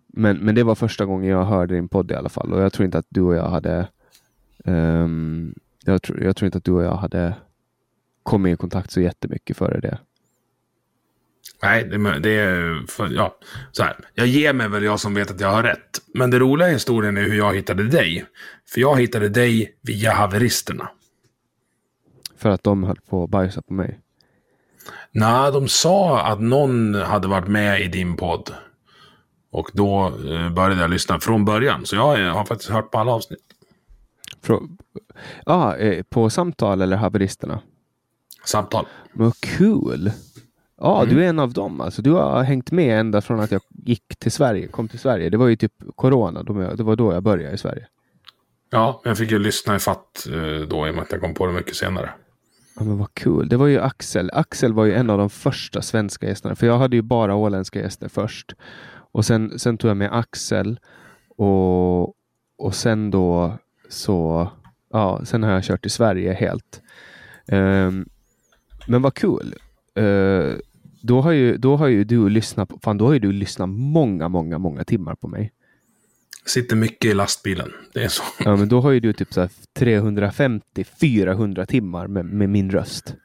[0.07, 2.53] Men, men det var första gången jag hörde din podd i alla fall.
[2.53, 3.87] Och jag tror inte att du och jag hade...
[4.65, 7.35] Um, jag, tror, jag tror inte att du och jag hade
[8.23, 9.99] kommit i kontakt så jättemycket före det.
[11.61, 12.85] Nej, det, det är...
[12.87, 13.37] För, ja,
[13.71, 13.97] så här.
[14.13, 16.01] Jag ger mig väl jag som vet att jag har rätt.
[16.13, 18.25] Men det roliga i historien är hur jag hittade dig.
[18.69, 20.89] För jag hittade dig via haveristerna.
[22.37, 23.99] För att de höll på att bajsa på mig?
[25.11, 28.53] Nej, de sa att någon hade varit med i din podd.
[29.51, 31.85] Och då eh, började jag lyssna från början.
[31.85, 33.39] Så jag har faktiskt hört på alla avsnitt.
[34.41, 34.77] Från,
[35.45, 35.73] ah,
[36.09, 37.61] på samtal eller haveristerna?
[38.45, 38.85] Samtal.
[39.13, 40.11] Vad kul!
[40.81, 41.15] Ja, mm.
[41.15, 41.81] du är en av dem.
[41.81, 45.29] Alltså, du har hängt med ända från att jag gick till Sverige, kom till Sverige.
[45.29, 46.43] Det var ju typ corona,
[46.75, 47.87] det var då jag började i Sverige.
[48.69, 51.33] Ja, jag fick ju lyssna i fatt eh, då i och med att jag kom
[51.33, 52.09] på det mycket senare.
[52.79, 53.49] Ja, men vad kul.
[53.49, 54.29] Det var ju Axel.
[54.33, 57.79] Axel var ju en av de första svenska gästerna, för jag hade ju bara åländska
[57.79, 58.55] gäster först.
[59.11, 60.79] Och sen, sen tog jag med Axel
[61.29, 62.03] och,
[62.57, 63.57] och sen då
[63.89, 64.49] så,
[64.91, 66.81] ja, sen har jag kört i Sverige helt.
[67.51, 68.09] Um,
[68.87, 69.55] men vad kul.
[69.99, 70.55] Uh,
[71.01, 74.29] då har ju, då har ju du lyssnat, fan då har ju du lyssnat många,
[74.29, 75.51] många, många timmar på mig.
[76.49, 78.23] Sitter mycket i lastbilen, det är så.
[78.45, 79.29] Ja, men då har ju du typ
[79.79, 83.15] 350-400 timmar med, med min röst.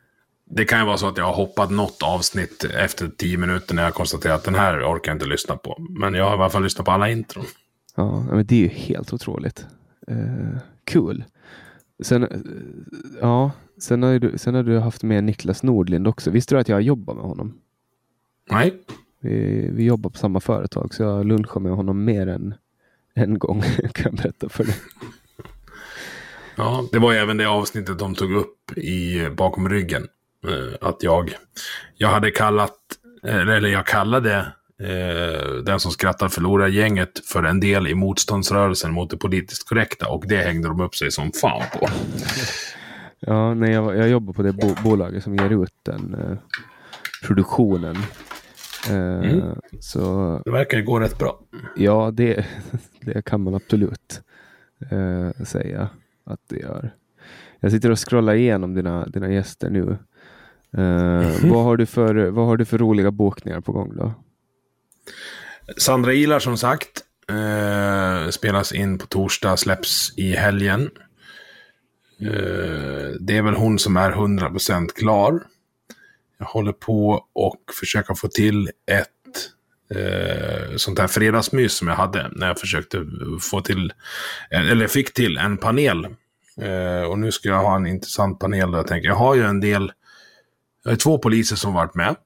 [0.50, 3.82] Det kan ju vara så att jag har hoppat något avsnitt efter tio minuter när
[3.82, 5.76] jag konstaterar att den här orkar jag inte lyssna på.
[6.00, 7.44] Men jag har i alla fall lyssnat på alla intron.
[7.96, 9.66] Ja, men det är ju helt otroligt.
[10.10, 11.24] Uh, kul.
[12.02, 12.28] Sen, uh,
[13.20, 16.30] ja, sen har, du, sen har du haft med Niklas Nordlind också.
[16.30, 17.58] Visste du att jag jobbar med honom?
[18.50, 18.74] Nej.
[19.20, 22.54] Vi, vi jobbar på samma företag så jag lunchar med honom mer än
[23.14, 23.62] en gång
[23.94, 24.74] kan jag berätta för dig.
[26.56, 30.06] Ja, det var även det avsnittet de tog upp i Bakom ryggen.
[30.48, 31.34] eh, att jag,
[31.96, 32.76] jag hade kallat,
[33.26, 34.36] eh, eller jag kallade
[34.80, 40.08] eh, den som skrattar förlorar gänget för en del i motståndsrörelsen mot det politiskt korrekta
[40.08, 41.88] och det hängde de upp sig som fan på.
[43.20, 46.38] Ja, nej, jag, jag jobbar på det bo bolaget som ger ut den eh,
[47.26, 47.96] produktionen.
[48.90, 49.58] Eh, Mm.
[49.80, 51.40] Så Det verkar ju gå rätt bra.
[51.76, 52.46] ja, det,
[53.00, 54.20] det kan man absolut
[54.90, 55.88] eh, säga
[56.26, 56.94] att det gör.
[57.60, 59.98] Jag sitter och scrollar igenom dina, dina gäster nu.
[60.76, 64.12] Eh, vad, har du för, vad har du för roliga bokningar på gång då?
[65.76, 67.00] Sandra Ilar som sagt.
[67.28, 70.90] Eh, spelas in på torsdag, släpps i helgen.
[72.20, 75.40] Eh, det är väl hon som är 100% klar.
[76.38, 79.08] Jag håller på och försöka få till ett
[79.98, 83.06] eh, sånt här fredagsmys som jag hade när jag försökte
[83.40, 83.92] få till,
[84.50, 86.06] eller fick till en panel.
[86.60, 89.42] Eh, och nu ska jag ha en intressant panel där jag tänker, jag har ju
[89.42, 89.92] en del,
[90.84, 92.16] jag har två poliser som varit med.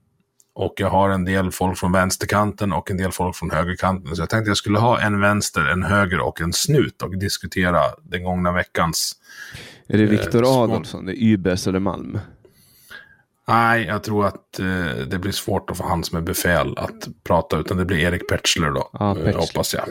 [0.54, 4.16] Och jag har en del folk från vänsterkanten och en del folk från högerkanten.
[4.16, 7.80] Så jag tänkte jag skulle ha en vänster, en höger och en snut och diskutera
[8.02, 9.12] den gångna veckans.
[9.88, 11.06] Är det Eh, Viktor små- Adolfsson?
[11.06, 12.18] Det är Ybes Södermalm?
[13.49, 17.09] Nej, jag tror att eh, det blir svårt att få han som är befäl att
[17.24, 18.90] prata, utan det blir Erik Petschler då.
[18.92, 19.32] Ja, eh, Petschler.
[19.40, 19.84] hoppas jag.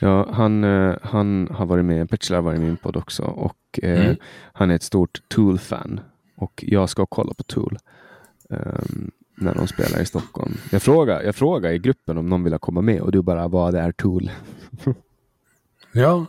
[0.00, 3.22] Ja, han, eh, han har varit med, Petschler har varit med i min podd också
[3.22, 4.16] och eh, Mm.
[4.52, 6.00] han är ett stort Tool-fan.
[6.36, 7.78] Och jag ska kolla på Tool
[8.50, 10.54] ehm, när de spelar i Stockholm.
[10.70, 13.74] Jag frågar, jag frågar i gruppen om någon vill komma med och du bara, vad
[13.74, 14.30] är Tool?
[15.94, 16.26] Ja,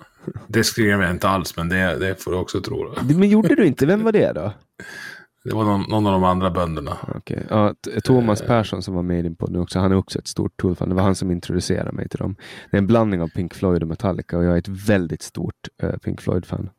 [0.47, 2.93] det skrev jag inte alls, men det, det får du också tro.
[3.01, 3.85] Men gjorde du inte?
[3.85, 4.53] Vem var det då?
[5.43, 6.97] Det var någon, någon av de andra bönderna.
[7.15, 7.45] Okej.
[7.49, 10.27] Ja, Thomas Persson som var med i din podd nu också, han är också ett
[10.27, 10.89] stort Tool-fan.
[10.89, 12.35] Det var han som introducerade mig till dem.
[12.71, 15.67] Det är en blandning av Pink Floyd och Metallica och jag är ett väldigt stort
[15.77, 16.69] eh, Pink Floyd-fan.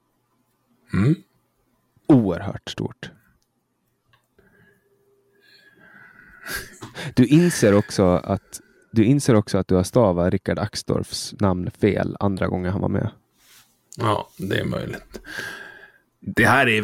[0.92, 1.14] Mm.
[2.06, 3.10] oerhört stort.
[7.14, 8.60] Du inser också att
[8.90, 12.88] du inser också att du har stavat Rickard Axdorffs namn fel andra gången han var
[12.88, 13.10] med.
[13.96, 15.20] Ja, det är möjligt.
[16.27, 16.83] Det här är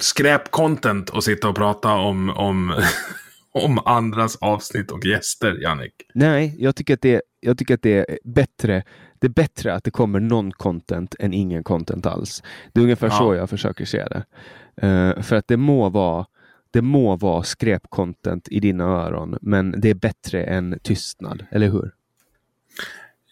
[0.00, 2.74] skräp-content att sitta och prata om, om,
[3.52, 5.92] om andras avsnitt och gäster, Jannik.
[6.14, 8.82] Nej, jag tycker att det, jag tycker att det är bättre.
[9.18, 12.42] Det är bättre att det kommer någon content än ingen content alls.
[12.72, 13.18] Det är ungefär Ja.
[13.18, 14.24] så jag försöker se det.
[14.86, 16.26] Eh, för att det må vara
[16.70, 21.90] det må vara skräp-content i dina öron, men det är bättre än tystnad, eller hur?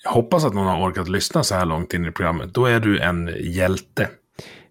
[0.05, 2.55] Jag hoppas att någon har orkat lyssna så här långt in i programmet.
[2.55, 4.09] Då är du en hjälte.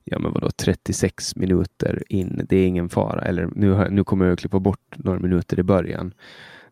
[0.08, 3.22] Ja men vadå 36 minuter in, det är ingen fara.
[3.22, 6.14] Eller nu, har- nu kommer jag att klippa bort några minuter i början.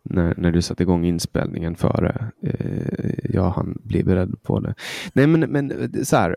[0.03, 4.75] När, när du satte igång inspelningen före eh, jag hann bli beredd på det.
[5.13, 6.35] Nej men, men så här,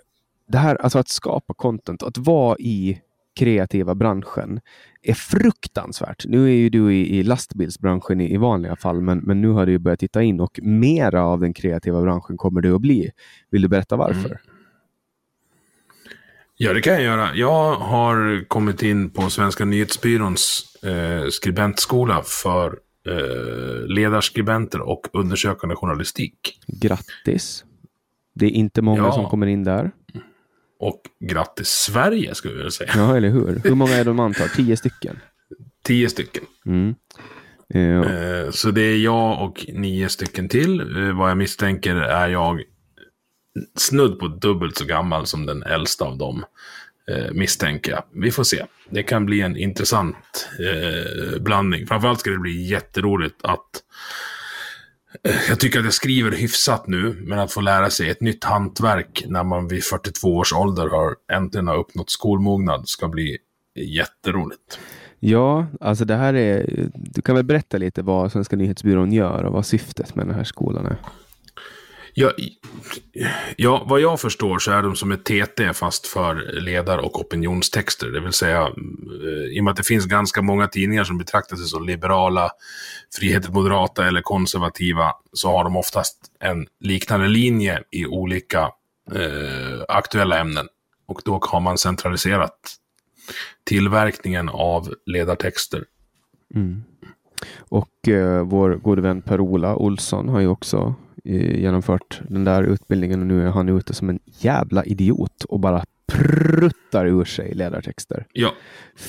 [0.49, 3.01] det här, alltså att skapa content, att vara i
[3.39, 4.61] kreativa branschen
[5.03, 6.25] är fruktansvärt.
[6.29, 9.67] Nu är ju du i, i lastbilsbranschen i, i vanliga fall, men, men nu har
[9.67, 13.11] du ju börjat titta in och mera av den kreativa branschen kommer du att bli.
[13.51, 14.27] Vill du berätta varför?
[14.29, 14.39] Mm.
[16.57, 17.35] Ja, det kan jag göra.
[17.35, 22.79] Jag har kommit in på Svenska nyhetsbyråns eh, skribentskola för
[23.09, 26.61] eh, ledarskribenter och undersökande journalistik.
[26.67, 27.65] Grattis!
[28.35, 29.13] Det är inte många Ja.
[29.13, 29.91] som kommer in där.
[30.79, 32.91] Och grattis Sverige, skulle jag vilja säga.
[32.97, 33.61] Ja, eller hur?
[33.65, 34.49] Hur många är de antar?
[34.49, 35.19] Tio stycken?
[35.85, 36.45] Tio stycken.
[36.67, 36.95] Mm.
[37.69, 38.05] Ja.
[38.05, 40.81] Eh, Så det är jag och nio stycken till.
[40.81, 42.63] Eh, Vad jag misstänker är jag
[43.77, 46.45] snudd på dubbelt så gammal som den äldsta av dem.
[47.11, 48.03] eh, Misstänker jag.
[48.23, 48.65] Vi får se.
[48.91, 51.87] Det kan bli en intressant eh, blandning.
[51.87, 53.83] Framförallt ska det bli jätteroligt att
[55.29, 58.45] eh, jag tycker att jag skriver hyfsat nu, men att få lära sig ett nytt
[58.45, 63.39] hantverk när man vid 42 års ålder har äntligen har uppnått skolmognad ska bli
[63.79, 64.79] jätteroligt.
[65.21, 66.89] ja, alltså det här är...
[66.95, 70.45] Du kan väl berätta lite vad Svenska nyhetsbyrån gör och vad syftet med den här
[70.45, 70.97] skolan är?
[72.19, 72.33] Ja,
[73.57, 78.07] ja, vad jag förstår så är de som ett TT fast för ledar och opinionstexter.
[78.07, 81.57] Det vill säga, eh, i och med att det finns ganska många tidningar som betraktar
[81.57, 82.51] sig som liberala,
[83.19, 88.61] frihetligt moderata eller konservativa, så har de oftast en liknande linje i olika
[89.15, 90.69] eh, aktuella ämnen.
[91.07, 92.59] Och då har man centraliserat
[93.65, 95.85] tillverkningen av ledartexter.
[96.55, 96.85] Mm.
[97.59, 100.95] Och eh, vår gode vän Per-Ola Olsson har ju också
[101.33, 105.85] genomfört den där utbildningen och nu är han ute som en jävla idiot och bara
[106.07, 108.27] pruttar ur sig ledartexter.
[108.33, 108.55] Ja,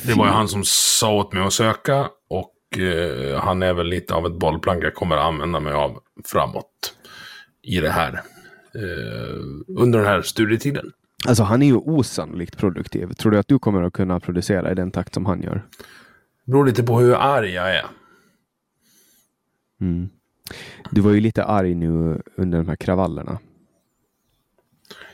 [0.03, 3.87] det var ju han som sa åt mig att söka och eh, han är väl
[3.87, 6.95] lite av ett bollplank jag kommer att använda mig av framåt
[7.63, 8.21] i det här.
[8.75, 10.91] Eh, under den här studietiden.
[11.27, 13.13] Alltså han är ju osannolikt produktiv.
[13.13, 15.65] Tror du att du kommer att kunna producera i den takt som han gör?
[16.45, 17.85] Det beror lite på hur arg jag är.
[19.81, 20.09] Mm.
[20.91, 23.39] Du var ju lite arg nu under de här kravallerna.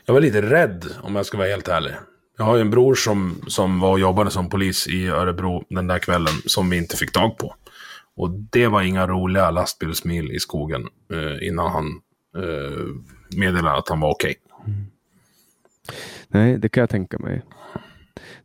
[0.06, 1.92] Jag var lite rädd, om jag ska vara helt ärlig.
[2.38, 5.86] Jag har ju en bror som, som var och jobbade som polis i Örebro den
[5.86, 7.54] där kvällen, som vi inte fick tag på.
[8.16, 11.86] Och det var inga roliga lastbilsmil i skogen eh, innan han
[12.36, 12.86] eh,
[13.36, 14.34] meddelade att han var okej.
[14.60, 14.74] Okay.
[16.28, 17.42] Nej, det kan jag tänka mig.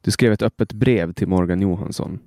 [0.02, 2.20] Du skrev ett öppet brev till Morgan Johansson.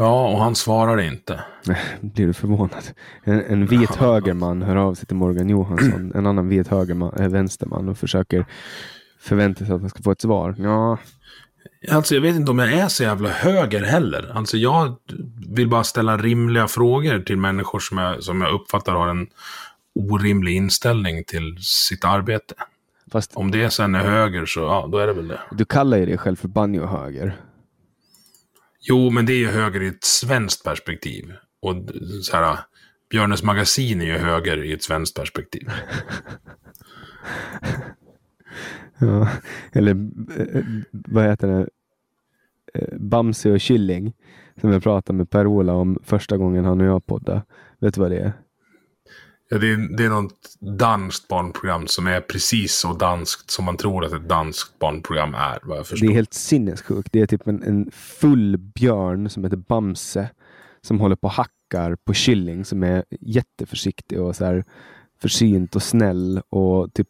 [0.00, 1.40] Ja, och han svarade inte.
[2.00, 2.84] Blir du förvånad?
[3.24, 7.28] En, en vit högerman hör av sig till Morgan Johansson, en annan vit högerman, äh,
[7.28, 8.46] vänsterman och försöker
[9.20, 10.54] förvänta sig att han ska få ett svar.
[10.58, 10.98] Ja.
[11.90, 14.32] Alltså jag vet inte om jag är så jävla höger heller.
[14.34, 14.96] Alltså jag
[15.48, 19.26] vill bara ställa rimliga frågor till människor som jag, som jag uppfattar har en
[19.94, 22.54] orimlig inställning till sitt arbete.
[23.12, 25.40] Fast, om det sen är höger så ja, då är det väl det.
[25.50, 27.36] Du kallar ju dig själv för banjo-höger.
[28.80, 31.32] Jo, men det är ju höger i ett svenskt perspektiv.
[31.60, 31.76] Och
[32.22, 32.58] så här,
[33.10, 35.68] Björnes magasin är ju höger i ett svenskt perspektiv.
[38.98, 39.28] ja,
[39.72, 39.90] eller
[40.38, 41.68] eh, vad heter det?
[42.74, 44.12] Eh, Bamse och Killing.
[44.60, 47.42] Som jag pratade med Per-Ola om första gången han och jag poddade.
[47.78, 48.32] Vet du vad det är?
[49.52, 53.76] Ja, det, är, det är något danskt barnprogram som är precis så danskt som man
[53.76, 55.58] tror att ett danskt barnprogram är.
[55.62, 56.06] Vad jag förstår.
[56.06, 57.08] Det är helt sinnessjukt.
[57.12, 60.30] Det är typ en, en full björn som heter Bamse
[60.80, 64.64] som håller på och hackar på Killing som är jätteförsiktig och så här
[65.20, 67.08] försynt och snäll och typ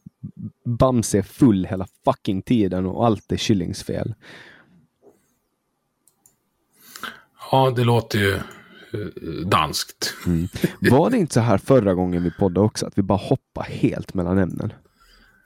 [0.64, 4.14] Bamse är full hela fucking tiden och allt är Killings fel.
[7.50, 8.38] Ja, det låter ju
[9.44, 10.14] danskt.
[10.26, 10.48] Mm.
[10.80, 14.14] Var det inte så här förra gången vi poddade också, att vi bara hoppar helt
[14.14, 14.72] mellan ämnen?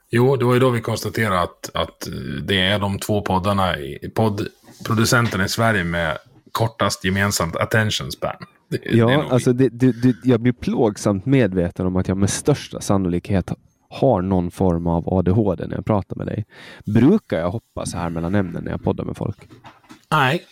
[0.09, 2.07] Jo, det var ju då vi konstaterade att, att
[2.43, 3.75] det är de två poddarna,
[4.15, 6.17] poddproducenterna i Sverige med
[6.51, 8.35] kortast gemensamt attention span.
[8.69, 12.81] Det, ja, det alltså det, det, jag blir plågsamt medveten om att jag med största
[12.81, 13.51] sannolikhet
[13.89, 16.45] har någon form av ADHD när jag pratar med dig.
[16.85, 19.37] Brukar jag hoppa så här mellan ämnen när jag poddar med folk?
[20.11, 20.45] Nej.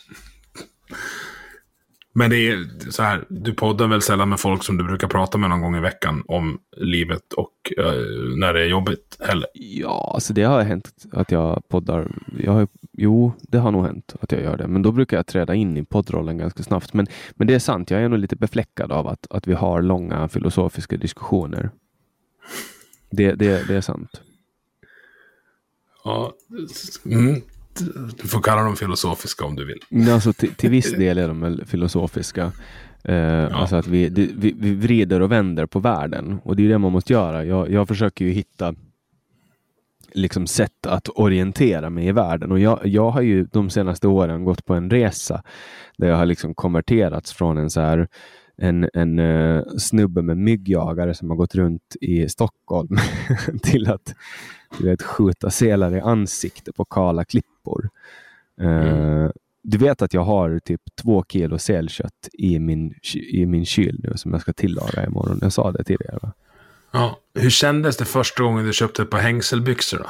[2.16, 5.38] Men det är så här, du poddar väl sällan med folk som du brukar prata
[5.38, 9.48] med någon gång i veckan om livet och uh, när det är jobbigt heller?
[9.54, 12.12] Ja, alltså det har hänt att jag poddar.
[12.40, 15.28] Jag har, jo, det har nog hänt att jag gör det, men då brukar jag
[15.28, 16.94] träda in i poddrollen ganska snabbt.
[16.94, 19.82] Men, men det är sant, jag är nog lite befläckad av att, att vi har
[19.82, 21.70] långa filosofiska diskussioner.
[23.12, 24.22] Det, det, det är sant.
[26.04, 26.34] Ja,
[27.06, 27.42] mm.
[28.22, 30.10] Du får kalla dem filosofiska om du vill.
[30.10, 32.52] Alltså, till, till viss del är de väl filosofiska.
[33.04, 33.50] Eh, ja.
[33.50, 36.92] Alltså att vi, vi, vi, vrider och vänder på världen och det är det man
[36.92, 37.46] måste göra.
[37.46, 38.76] Jag, jag försöker ju hitta
[40.14, 44.46] liksom sätt att orientera mig i världen och jag, jag har ju de senaste åren
[44.46, 45.44] gått på en resa
[45.98, 48.08] där jag har liksom konverterats från en så här
[48.58, 52.98] en, en uh, snubbe med myggjagare som har gått runt i Stockholm
[53.64, 54.16] till att
[54.80, 57.90] du vet, skjuta selar i ansikte på kala klippor.
[58.62, 59.30] Uh,
[59.66, 62.94] Du vet att jag har typ två kilo selkött i min,
[63.32, 65.40] i min kyl nu som jag ska tillaga imorgon.
[65.42, 66.20] Jag sa det tidigare.
[66.22, 66.34] Va?
[66.92, 67.18] Ja.
[67.34, 70.10] Hur kändes det första gången du köpte ett par hängselbyxor då?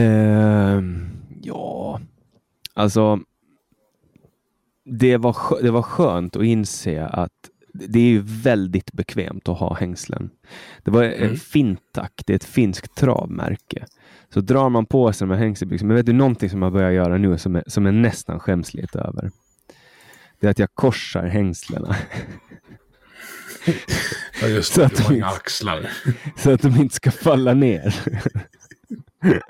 [0.00, 0.82] Uh,
[1.42, 2.00] ja,
[2.74, 3.20] alltså
[4.84, 7.50] det var, det var skönt att inse att
[7.88, 10.30] det är väldigt bekvämt att ha hängslen.
[10.84, 11.30] Det var mm.
[11.30, 13.86] en Fintac, det är ett finskt travmärke.
[14.34, 16.90] Så drar man på sig de här hängselbyxorna, men vet du någonting som jag börjar
[16.90, 19.30] göra nu som är, som är nästan skäms lite över?
[20.40, 21.96] Det är att jag korsar hängslena.
[24.42, 25.90] ja just det, så att de inte, axlar.
[26.36, 27.94] Så att de inte ska falla ner.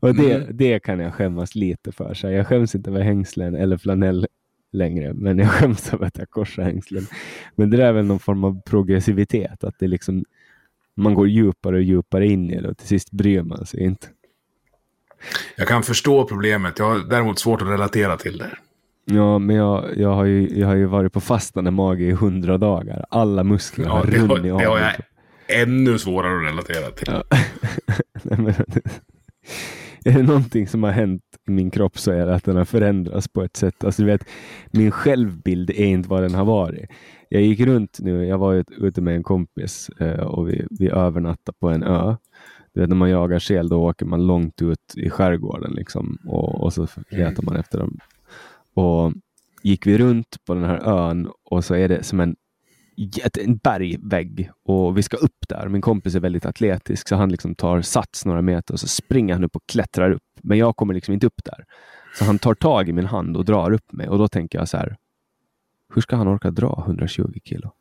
[0.00, 0.56] Och det, mm.
[0.56, 2.14] det kan jag skämmas lite för.
[2.14, 4.26] Så jag skäms inte över hängslen eller flanell
[4.72, 7.06] längre, men jag skäms över att jag korsar hängslen.
[7.56, 10.24] Men det är väl någon form av progressivitet, att det liksom
[10.94, 14.06] man går djupare och djupare in i det och till sist bryr man sig inte.
[15.56, 16.78] Jag kan förstå problemet.
[16.78, 18.50] Jag har däremot svårt att relatera till det.
[19.04, 22.58] Ja, men jag, jag, har, ju, jag har ju varit på fastande mage i hundra
[22.58, 23.06] dagar.
[23.10, 24.58] Alla muskler ja, har runnit av.
[24.58, 24.92] Det har jag
[25.62, 27.08] ännu svårare att relatera till.
[27.10, 27.22] Ja.
[28.22, 28.54] Nej, men,
[30.04, 32.64] är det någonting som har hänt i min kropp så är det att den har
[32.64, 33.84] förändrats på ett sätt.
[33.84, 34.24] Alltså, du vet,
[34.70, 36.90] min självbild är inte vad den har varit.
[37.28, 41.56] Jag gick runt nu, jag var ute med en kompis eh, och vi, vi övernattade
[41.60, 42.16] på en ö.
[42.74, 46.62] Du vet, när man jagar sel då åker man långt ut i skärgården liksom, och,
[46.62, 47.98] och så letar man efter dem.
[48.74, 49.12] Och
[49.62, 52.36] gick vi runt på den här ön och så är det som en
[53.38, 55.68] en bergvägg och vi ska upp där.
[55.68, 59.34] Min kompis är väldigt atletisk så han liksom tar sats några meter och så springer
[59.34, 60.22] han upp och klättrar upp.
[60.42, 61.64] Men jag kommer liksom inte upp där.
[62.18, 64.68] Så han tar tag i min hand och drar upp mig och då tänker jag
[64.68, 64.96] så här.
[65.94, 67.72] Hur ska han orka dra 120 kilo?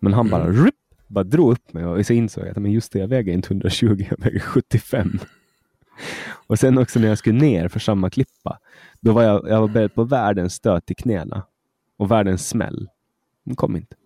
[0.00, 0.70] Men han bara, mm.
[1.06, 3.48] bara drog upp mig och så insåg jag att men just det, jag väger inte
[3.48, 5.18] 120, jag väger 75.
[6.46, 8.58] och sen också när jag skulle ner för samma klippa,
[9.00, 11.42] då var jag, jag var beredd på världens stöt i knäna
[11.96, 12.88] och världens smäll.
[13.44, 13.96] Den kom inte.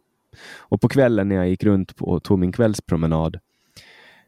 [0.59, 3.39] Och på kvällen när jag gick runt och tog min kvällspromenad,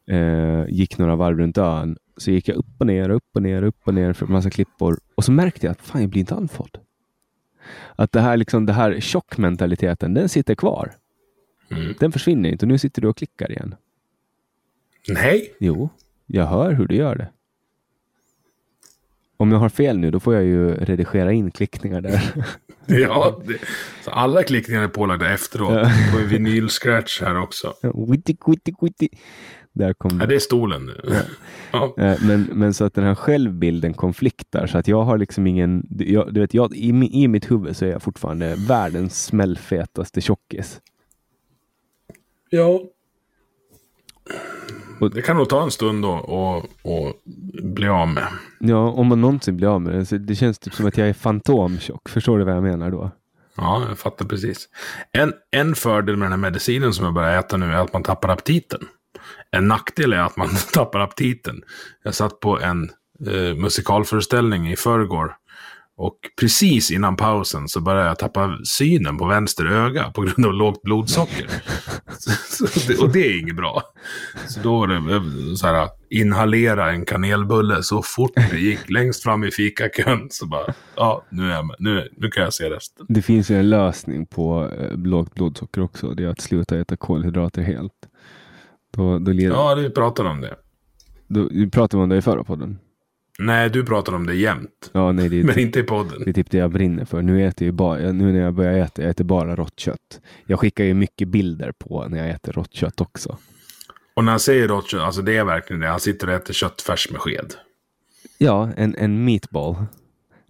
[0.07, 3.63] eh, gick några varv runt ön, så gick jag upp och ner, upp och ner,
[3.63, 4.99] upp och ner för en massa klippor.
[5.15, 6.79] Och så märkte jag att fan, jag blir inte andfådd.
[7.97, 10.93] Att det här, liksom, det här tjockmentaliteten, den sitter kvar.
[11.71, 11.95] Mm.
[12.01, 13.75] Den försvinner inte och nu sitter du och klickar igen.
[15.09, 15.55] Nej.
[15.61, 15.89] Jo,
[16.27, 17.29] jag hör hur du gör det.
[19.37, 22.35] Om jag har fel nu, då får jag ju redigera in klickningar där.
[22.87, 23.59] ja, det,
[24.05, 25.73] så alla klickningar är pålagda efteråt.
[25.73, 25.83] Ja.
[25.83, 27.75] Det en vinylscratch här också.
[28.09, 29.09] Witty, witty, witty.
[29.73, 31.01] Där kom ja, det är stolen nu.
[31.73, 31.93] Ja.
[31.97, 32.05] ja.
[32.05, 34.67] Eh, men, men så att den här självbilden konfliktar.
[34.67, 35.87] Så att jag har liksom ingen...
[35.99, 40.81] Jag, du vet, jag, i, I mitt huvud så är jag fortfarande världens smällfetaste tjockis.
[42.51, 42.81] Ja.
[45.13, 47.13] Det kan nog ta en stund då och, och
[47.63, 48.27] bli av med.
[48.59, 50.19] Ja, om man någonsin blir av med det.
[50.19, 52.09] Det känns typ som att jag är fantomtjock.
[52.09, 53.11] Förstår du vad jag menar då?
[53.57, 54.69] Ja, jag fattar precis.
[55.13, 58.03] En, en fördel med den här medicinen som jag börjar äta nu är att man
[58.03, 58.81] tappar aptiten.
[59.51, 61.63] En nackdel är att man tappar aptiten.
[62.03, 62.91] Jag satt på en
[63.27, 65.37] eh, musikalföreställning i förrgår
[65.97, 70.53] och precis innan pausen så började jag tappa synen på vänster öga på grund av
[70.53, 71.47] lågt blodsocker.
[73.01, 73.83] och det är inget bra.
[74.49, 79.23] Så då var det eh, så här, inhalera en kanelbulle så fort det gick längst
[79.23, 80.27] fram i fikakön.
[80.31, 81.75] Så bara, ja, nu, är jag.
[81.79, 83.07] Nu, nu kan jag se resten.
[83.09, 86.11] Det finns ju en lösning på eh, lågt blodsocker också.
[86.11, 87.93] Det är att sluta äta kolhydrater helt.
[88.97, 89.55] Då, då leder...
[89.55, 90.55] Ja, vi pratade om det.
[91.29, 92.79] Då, vi pratade om det i förra podden.
[93.39, 94.91] Nej, du pratar om det jämt.
[94.93, 96.23] Ja, nej, det är Men typ, inte i podden.
[96.25, 97.23] Det är typ det jag brinner för.
[97.23, 100.21] Nu, äter jag bara, nu när jag börjar äta, jag äter bara rått kött.
[100.47, 103.39] Jag skickar ju mycket bilder på när jag äter rått kött också.
[104.15, 105.89] Och när han säger rått kött, alltså det är verkligen det.
[105.89, 107.55] Han sitter och äter köttfärs med sked.
[108.39, 109.77] Ja, en, en meatball.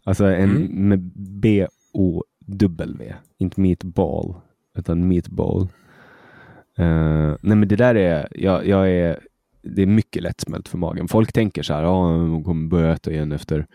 [0.05, 0.89] Alltså en mm.
[0.89, 0.99] med
[1.41, 3.15] B-O-W.
[3.39, 4.35] Inte meatball,
[4.79, 5.69] utan meatball.
[6.79, 9.21] Uh, nej men det där är, jag, jag är
[9.65, 11.09] det är mycket lättsmält för magen.
[11.09, 13.67] Folk tänker så här, ja, hon kommer börja äta igen efter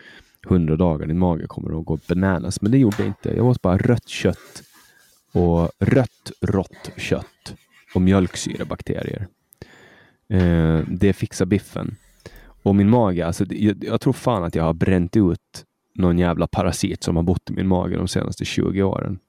[0.48, 1.08] hundra dagar.
[1.08, 2.62] Din mage kommer att gå bananas.
[2.62, 3.36] Men det gjorde det inte.
[3.36, 4.64] Jag åt bara rött kött
[5.32, 7.56] och rött rått kött
[7.96, 9.28] och mjölksyrebakterier.
[10.30, 11.96] Eh, det fixar biffen.
[12.64, 15.66] Och min mage, alltså, jag, jag, tror fan att jag har bränt ut
[15.96, 19.20] någon jävla parasit som har bott i min mage de senaste 20 åren.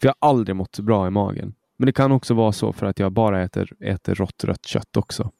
[0.00, 1.54] För jag har aldrig mått så bra i magen.
[1.76, 4.96] Men det kan också vara så för att jag bara äter, äter rått rött kött
[4.96, 5.30] också.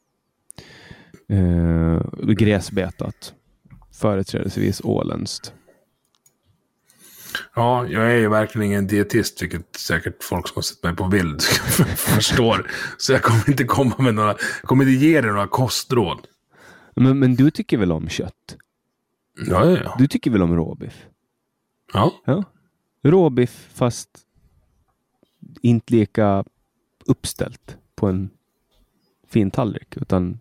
[1.29, 2.01] Eh,
[2.33, 3.33] gräsbetat.
[3.91, 5.53] Företrädesvis åländskt.
[7.55, 11.07] Ja, jag är ju verkligen ingen dietist, vilket säkert folk som har sett mig på
[11.07, 11.41] bild
[11.97, 12.71] förstår.
[12.97, 16.27] Så jag kommer inte komma med några, kommer inte ge dig några kostråd.
[16.95, 18.57] Men, men du tycker väl om kött?
[19.47, 19.95] Ja, ja, ja.
[19.97, 21.05] Du tycker väl om råbiff?
[21.93, 22.13] Ja.
[22.25, 22.43] ja.
[23.03, 24.09] Råbiff fast
[25.61, 26.43] inte lika
[27.05, 28.29] uppställt på en
[29.27, 30.39] fin tallrik, utan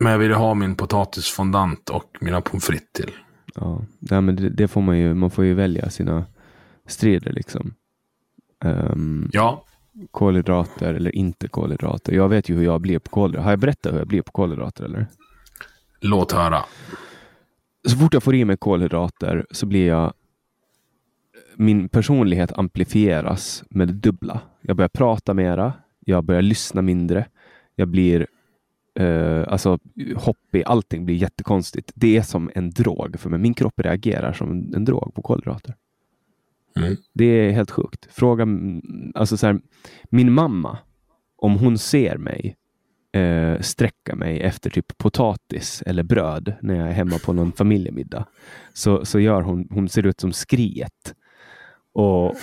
[0.00, 3.12] men jag vill ha min potatisfondant och mina pommes frites till.
[3.54, 5.14] Ja, ja men det, det, får man ju.
[5.14, 6.24] Man får ju välja sina
[6.86, 7.74] strider liksom.
[8.64, 9.64] Um, ja.
[10.10, 12.12] Kolhydrater eller inte kolhydrater.
[12.12, 13.44] Jag vet ju hur jag blir på kolhydrater.
[13.44, 15.06] Har jag berättat hur jag blir på kolhydrater eller?
[16.00, 16.64] Låt höra.
[17.88, 20.12] Så fort jag får i mig kolhydrater så blir jag
[21.56, 24.40] min personlighet amplifieras med det dubbla.
[24.60, 25.72] Jag börjar prata mera.
[26.00, 27.26] Jag börjar lyssna mindre.
[27.74, 28.26] Jag blir
[29.00, 29.78] Uh, alltså
[30.16, 31.92] hoppig, allting blir jättekonstigt.
[31.94, 33.38] Det är som en drog för mig.
[33.38, 35.74] Min kropp reagerar som en, en drog på kolhydrater.
[36.76, 36.96] Mm.
[37.14, 38.06] Det är helt sjukt.
[38.10, 38.46] Fråga,
[39.14, 39.60] alltså så här,
[40.10, 40.78] min mamma,
[41.36, 42.56] om hon ser mig
[43.16, 48.26] uh, sträcka mig efter typ potatis eller bröd när jag är hemma på någon familjemiddag,
[48.72, 51.14] så, så gör hon, hon ser ut som skriet.
[51.92, 52.34] Och,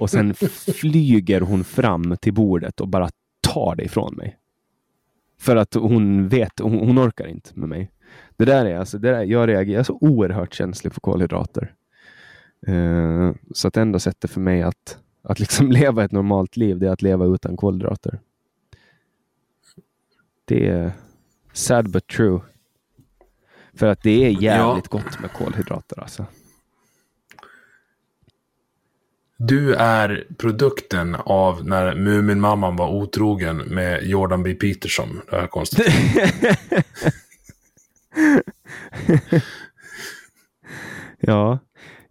[0.00, 0.34] och sen
[0.80, 3.08] flyger hon fram till bordet och bara
[3.40, 4.36] tar det ifrån mig.
[5.40, 7.90] För att hon vet, hon, hon, orkar inte med mig.
[8.36, 11.74] Det där är alltså, det där, jag reagerar så oerhört känslig för kolhydrater.
[12.68, 16.86] Uh, så att enda sättet för mig att, att liksom leva ett normalt liv, det
[16.86, 18.20] är att leva utan kolhydrater.
[20.44, 20.92] Det är
[21.52, 22.40] sad but true.
[23.74, 24.98] För att det är jävligt ja.
[24.98, 26.26] gott med kolhydrater alltså.
[29.42, 34.54] Du är produkten av när Muminmamman var otrogen med Jordan B.
[34.54, 35.20] Peterson.
[35.30, 35.94] Det har jag konstaterat.
[41.20, 41.58] ja,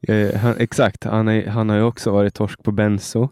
[0.08, 1.04] eh, han, exakt.
[1.04, 3.30] Han, är, han har ju också varit torsk på benzo.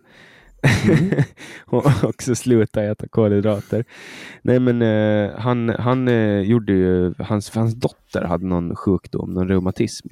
[0.88, 1.24] Mm.
[1.66, 3.86] och också sluta äta kolhydrater.
[4.42, 9.48] Nej men eh, han, han eh, gjorde ju, hans, hans dotter hade någon sjukdom, någon
[9.48, 10.08] reumatism.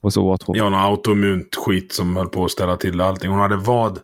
[0.00, 0.56] Och så åt hon.
[0.56, 3.30] Ja, någon autoimmunt skit som höll på att ställa till allting.
[3.30, 3.98] Hon hade vad?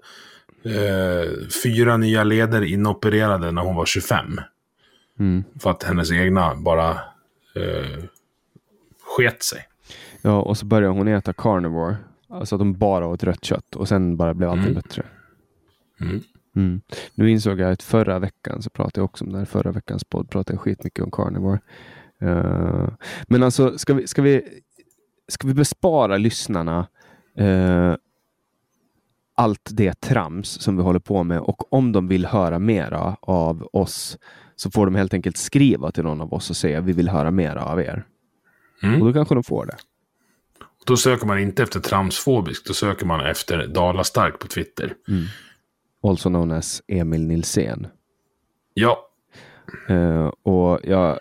[0.64, 4.40] Eh, fyra nya leder inopererade när hon var 25.
[5.18, 5.44] Mm.
[5.60, 6.90] För att hennes egna bara
[7.56, 8.04] eh,
[9.16, 9.66] sket sig.
[10.22, 11.96] Ja, och så började hon äta carnivore.
[12.30, 14.74] Alltså att hon bara åt rött kött och sen bara blev allting Mm.
[14.74, 15.02] bättre.
[16.02, 16.20] Mm.
[16.56, 16.80] Mm.
[17.14, 19.44] Nu insåg jag att förra veckan så pratade jag också om det här.
[19.44, 21.60] Förra veckans podd pratade jag skitmycket om carnivore.
[22.20, 22.88] Eh,
[23.28, 24.42] men alltså, ska vi, ska vi,
[25.28, 26.86] ska vi bespara lyssnarna
[27.36, 27.94] eh,
[29.34, 33.68] allt det trams som vi håller på med och om de vill höra mera av
[33.72, 34.18] oss
[34.56, 37.30] så får de helt enkelt skriva till någon av oss och säga vi vill höra
[37.30, 38.04] mera av er.
[38.82, 39.00] Mm.
[39.02, 39.76] Och då kanske de får det.
[40.86, 44.94] Då söker man inte efter tramsfobisk, då söker man efter Dala Stark på Twitter.
[46.02, 47.86] Also known as Emil Nilsén.
[48.74, 49.08] Ja,
[49.88, 51.18] Eh, och jag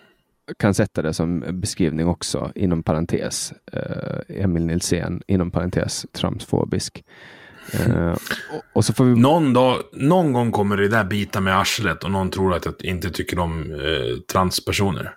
[0.58, 3.52] kan sätta det som beskrivning också inom parentes.
[3.76, 7.04] Uh, Emil Nilsén inom parentes tramsfobisk.
[7.72, 8.18] Eh, och,
[8.72, 9.20] och så får vi...
[9.20, 12.84] någon, dag, någon gång kommer det där bita med arslet och någon tror att jag
[12.84, 15.14] inte tycker om eh, transpersoner.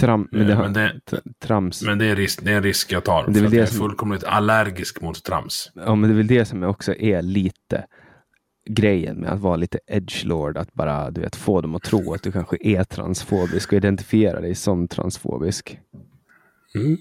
[0.00, 1.00] Tram, men det, har- men det-
[1.42, 1.82] trams.
[1.82, 3.24] Men det är, risk, det är en risk jag tar.
[3.28, 5.70] Det är för det jag är som- fullkomligt allergisk mot trams.
[5.74, 7.84] Ja, men det är väl det som också är lite
[8.68, 10.56] grejen med att vara lite edgelord.
[10.56, 14.40] Att bara du vet, få dem att tro att du kanske är transfobisk och identifiera
[14.40, 15.78] dig som transfobisk.
[16.74, 16.96] Mm.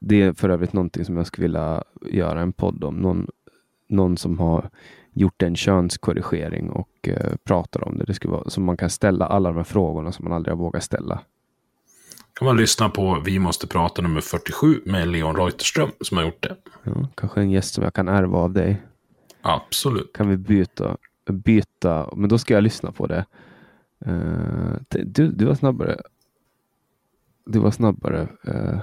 [0.00, 2.96] Det är för övrigt någonting som jag skulle vilja göra en podd om.
[2.96, 3.26] Någon,
[3.88, 4.70] någon som har
[5.12, 8.04] gjort en könskorrigering och eh, pratar om det.
[8.04, 10.58] Det skulle vara så man kan ställa alla de här frågorna som man aldrig har
[10.58, 11.20] vågat ställa.
[12.32, 16.42] kan man lyssna på Vi måste prata nummer 47 med Leon Reuterström som har gjort
[16.42, 16.56] det.
[16.82, 18.82] Ja, kanske en gäst som jag kan ärva av dig.
[19.54, 20.12] Absolut.
[20.14, 20.96] Kan vi byta?
[21.30, 23.24] byta men då ska jag lyssna på det.
[24.88, 26.00] T- du, du var snabbare.
[27.46, 28.78] Du var snabbare eh,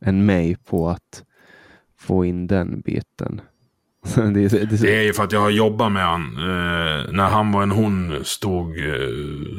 [0.00, 1.24] än mig på att
[1.98, 3.40] få in den biten.
[4.14, 6.22] det, är- det, är så- Det är ju för att jag har jobbat med han.
[6.36, 8.74] Eh, när han var en hon stod,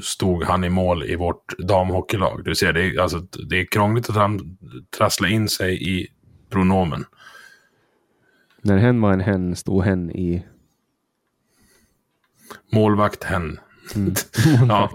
[0.04, 2.42] stod han i mål i vårt damhockeylag.
[2.46, 4.58] Du ser, det är, alltså, det är krångligt att han
[4.98, 6.08] trassla in sig i
[6.50, 7.06] pronomen.
[8.62, 10.46] När hen var en hen stod hen i
[12.72, 13.60] Målvakt hen.
[14.68, 14.92] ja.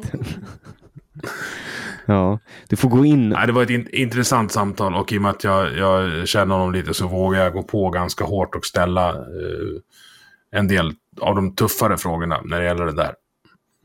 [2.06, 2.38] Ja,
[2.68, 3.28] du får gå in.
[3.28, 6.54] Nej, det var ett in intressant samtal och i och med att jag, jag känner
[6.54, 9.80] honom lite så vågar jag gå på ganska hårt och ställa eh,
[10.50, 13.14] en del av de tuffare frågorna när det gäller det där.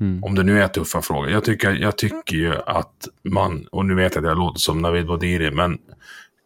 [0.01, 0.23] Mm.
[0.23, 1.29] Om det nu är tuffa frågor.
[1.29, 4.81] Jag tycker, jag tycker ju att man, och nu vet jag att jag låter som
[4.81, 5.77] Navid Bodiri, men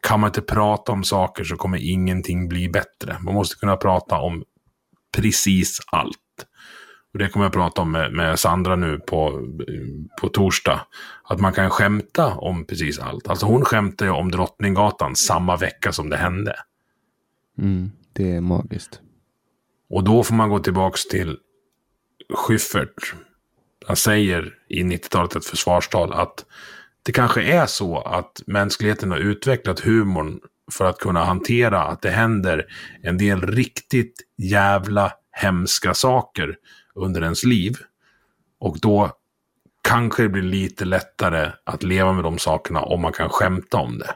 [0.03, 3.17] kan man inte prata om saker så kommer ingenting bli bättre.
[3.21, 4.43] Man måste kunna prata om
[5.17, 6.17] precis allt.
[7.13, 9.47] Och det kommer jag prata om med, med Sandra nu på,
[10.21, 10.87] på torsdag.
[11.23, 13.27] Att man kan skämta om precis allt.
[13.27, 16.55] Alltså hon skämtade ju om Drottninggatan samma vecka som det hände.
[17.57, 19.01] Mm, det är magiskt.
[19.89, 21.37] Och då får man gå tillbaks till
[22.33, 23.13] Schyffert.
[23.87, 26.45] Han säger i 90-talet ett försvarstal att
[27.03, 30.39] det kanske är så att mänskligheten har utvecklat humorn
[30.71, 32.65] för att kunna hantera att det händer
[33.01, 36.55] en del riktigt jävla hemska saker
[36.95, 37.77] under ens liv.
[38.59, 39.11] Och då
[39.87, 43.99] kanske det blir lite lättare att leva med de sakerna om man kan skämta om
[43.99, 44.15] det.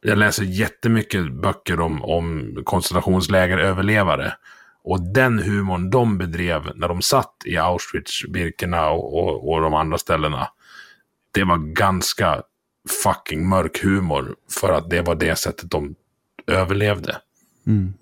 [0.00, 4.32] Jag läser jättemycket böcker om, om koncentrationslägeröverlevare.
[4.84, 9.74] Och den humorn de bedrev när de satt i Auschwitz, Birkenau och, och, och de
[9.74, 10.48] andra ställena.
[11.36, 12.42] Det var ganska
[13.04, 14.36] fucking mörk humor.
[14.60, 15.94] För att det var det sättet de
[16.46, 17.16] överlevde.
[17.66, 17.94] Mm.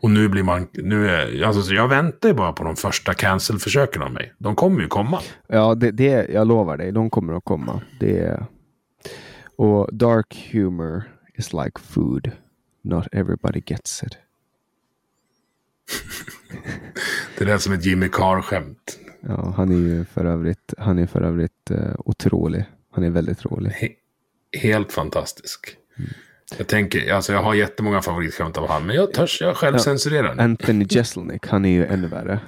[0.00, 4.02] Och nu blir man, nu är, alltså jag väntar ju bara på de första cancel-försöken
[4.02, 4.32] av mig.
[4.38, 5.20] De kommer ju komma.
[5.46, 7.82] Ja, det, det, jag lovar dig, de kommer att komma.
[8.00, 8.46] Det är...
[9.56, 11.02] Och dark humor
[11.34, 12.30] is like food.
[12.82, 14.16] Not everybody gets it.
[17.38, 18.98] Det är det som ett Jimmy Carr-skämt.
[19.28, 22.64] Ja, han är ju för övrigt, han är för övrigt eh, otrolig.
[22.92, 23.70] Han är väldigt rolig.
[23.70, 23.88] He
[24.60, 25.76] helt fantastisk.
[26.58, 30.34] Jag tänker, alltså jag har jättemånga favoritskämt av han, men jag törs, jag själv censurerar
[30.34, 30.42] nu.
[30.42, 32.40] Anthony Jeselnik, han är ju ännu värre.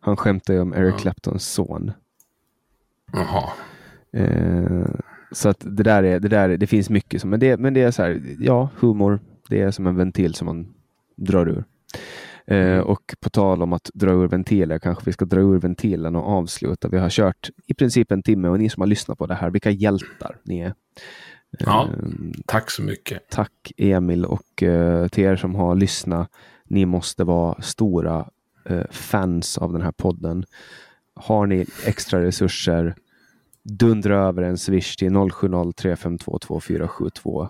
[0.00, 1.92] Han skämtar ju om Eric Claptons son.
[3.12, 3.50] Jaha.
[4.12, 4.86] Eh,
[5.32, 7.74] så att det där är, det där är, det finns mycket som, men det, men
[7.74, 10.74] det är så här, ja, humor, det är som en ventil som man
[11.16, 11.64] drar ur.
[12.46, 16.16] Eh, och på tal om att dra ur ventiler, kanske vi ska dra ur ventilen
[16.16, 16.88] och avsluta.
[16.88, 19.50] Vi har kört i princip en timme och ni som har lyssnat på det här,
[19.50, 20.74] vilka hjältar ni är.
[21.58, 21.94] Ja, Eh,
[22.46, 23.28] tack så mycket.
[23.30, 26.30] tack Emil och eh, till er som har lyssnat.
[26.64, 28.28] Ni måste vara stora
[28.64, 30.44] eh, fans av den här podden.
[31.14, 32.94] Har ni extra resurser,
[33.62, 37.48] dundra över en swish till 0703522472.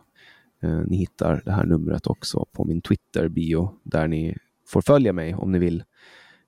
[0.63, 4.37] Eh, ni hittar det här numret också på min Twitter-bio där ni
[4.67, 5.85] får följa mig om ni vill.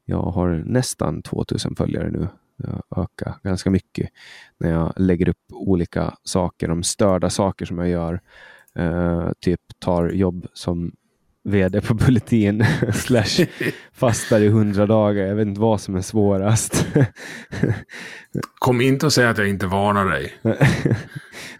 [0.04, 2.28] Jag har nästan 2000 följare nu.
[2.56, 4.10] Jag ökar ganska mycket
[4.58, 8.20] när jag lägger upp olika saker, de störda saker som jag gör.
[8.74, 10.92] Eh, typ tar jobb som
[11.44, 12.64] vd på Bulletin
[12.94, 13.46] slash
[13.92, 15.26] fastar i hundra dagar.
[15.26, 16.86] Jag vet inte vad som är svårast.
[18.58, 20.32] Kom inte och säga att jag inte varnar dig.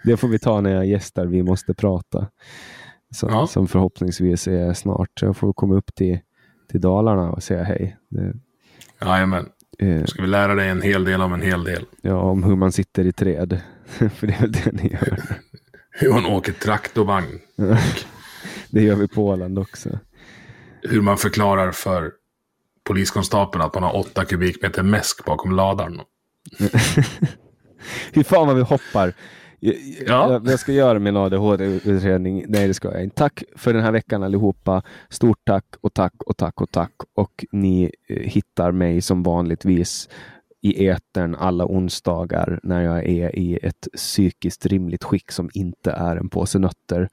[0.05, 2.29] det får vi ta när jag gästar Vi måste prata.
[3.15, 3.47] Så, Ja.
[3.47, 5.23] Som förhoppningsvis är snart.
[5.23, 6.19] Jag får komma upp till,
[6.71, 7.97] till Dalarna och säga hej.
[8.09, 8.33] Det,
[9.01, 9.49] Jajamän.
[9.79, 11.85] eh, Ska vi lära dig en hel del om en hel del.
[12.01, 13.61] ja, om hur man sitter i träd.
[13.87, 15.19] För det är väl det ni gör.
[15.99, 17.39] Hur man åker traktorvagn.
[18.71, 19.99] Det gör vi på Åland också.
[20.83, 22.13] Hur man förklarar för
[22.85, 26.01] poliskonstapeln att man har åtta kubikmeter mäsk bakom ladan.
[28.13, 29.13] Hur fan vad vi hoppar.
[30.07, 30.33] Ja.
[30.33, 32.45] jag, jag ska göra min ADHD-utredning.
[32.49, 33.17] Nej, det ska jag inte.
[33.17, 34.83] Tack för den här veckan allihopa.
[35.09, 36.93] Stort tack och tack och tack och tack.
[37.15, 40.09] Och ni eh, hittar mig som vanligtvis
[40.63, 46.17] i etern alla onsdagar när jag är i ett psykiskt rimligt skick som inte är
[46.17, 47.09] en påse nötter.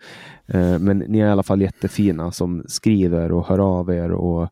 [0.48, 4.50] Eh, Men ni är i alla fall jättefina som skriver och hör av er och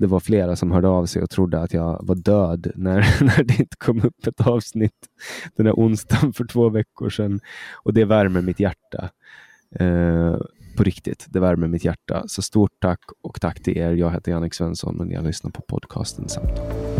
[0.00, 3.44] det var flera som hörde av sig och trodde att jag var död när, när
[3.44, 5.08] det inte kom upp ett avsnitt
[5.56, 7.40] den här onsdagen för två veckor sedan.
[7.72, 9.10] Och det värmer mitt hjärta.
[9.76, 10.36] Eh,
[10.76, 12.24] på riktigt, det värmer mitt hjärta.
[12.26, 13.92] Så stort tack och tack till er.
[13.92, 16.99] Jag heter Jannik Svensson och ni har lyssnat på podcasten Samtal.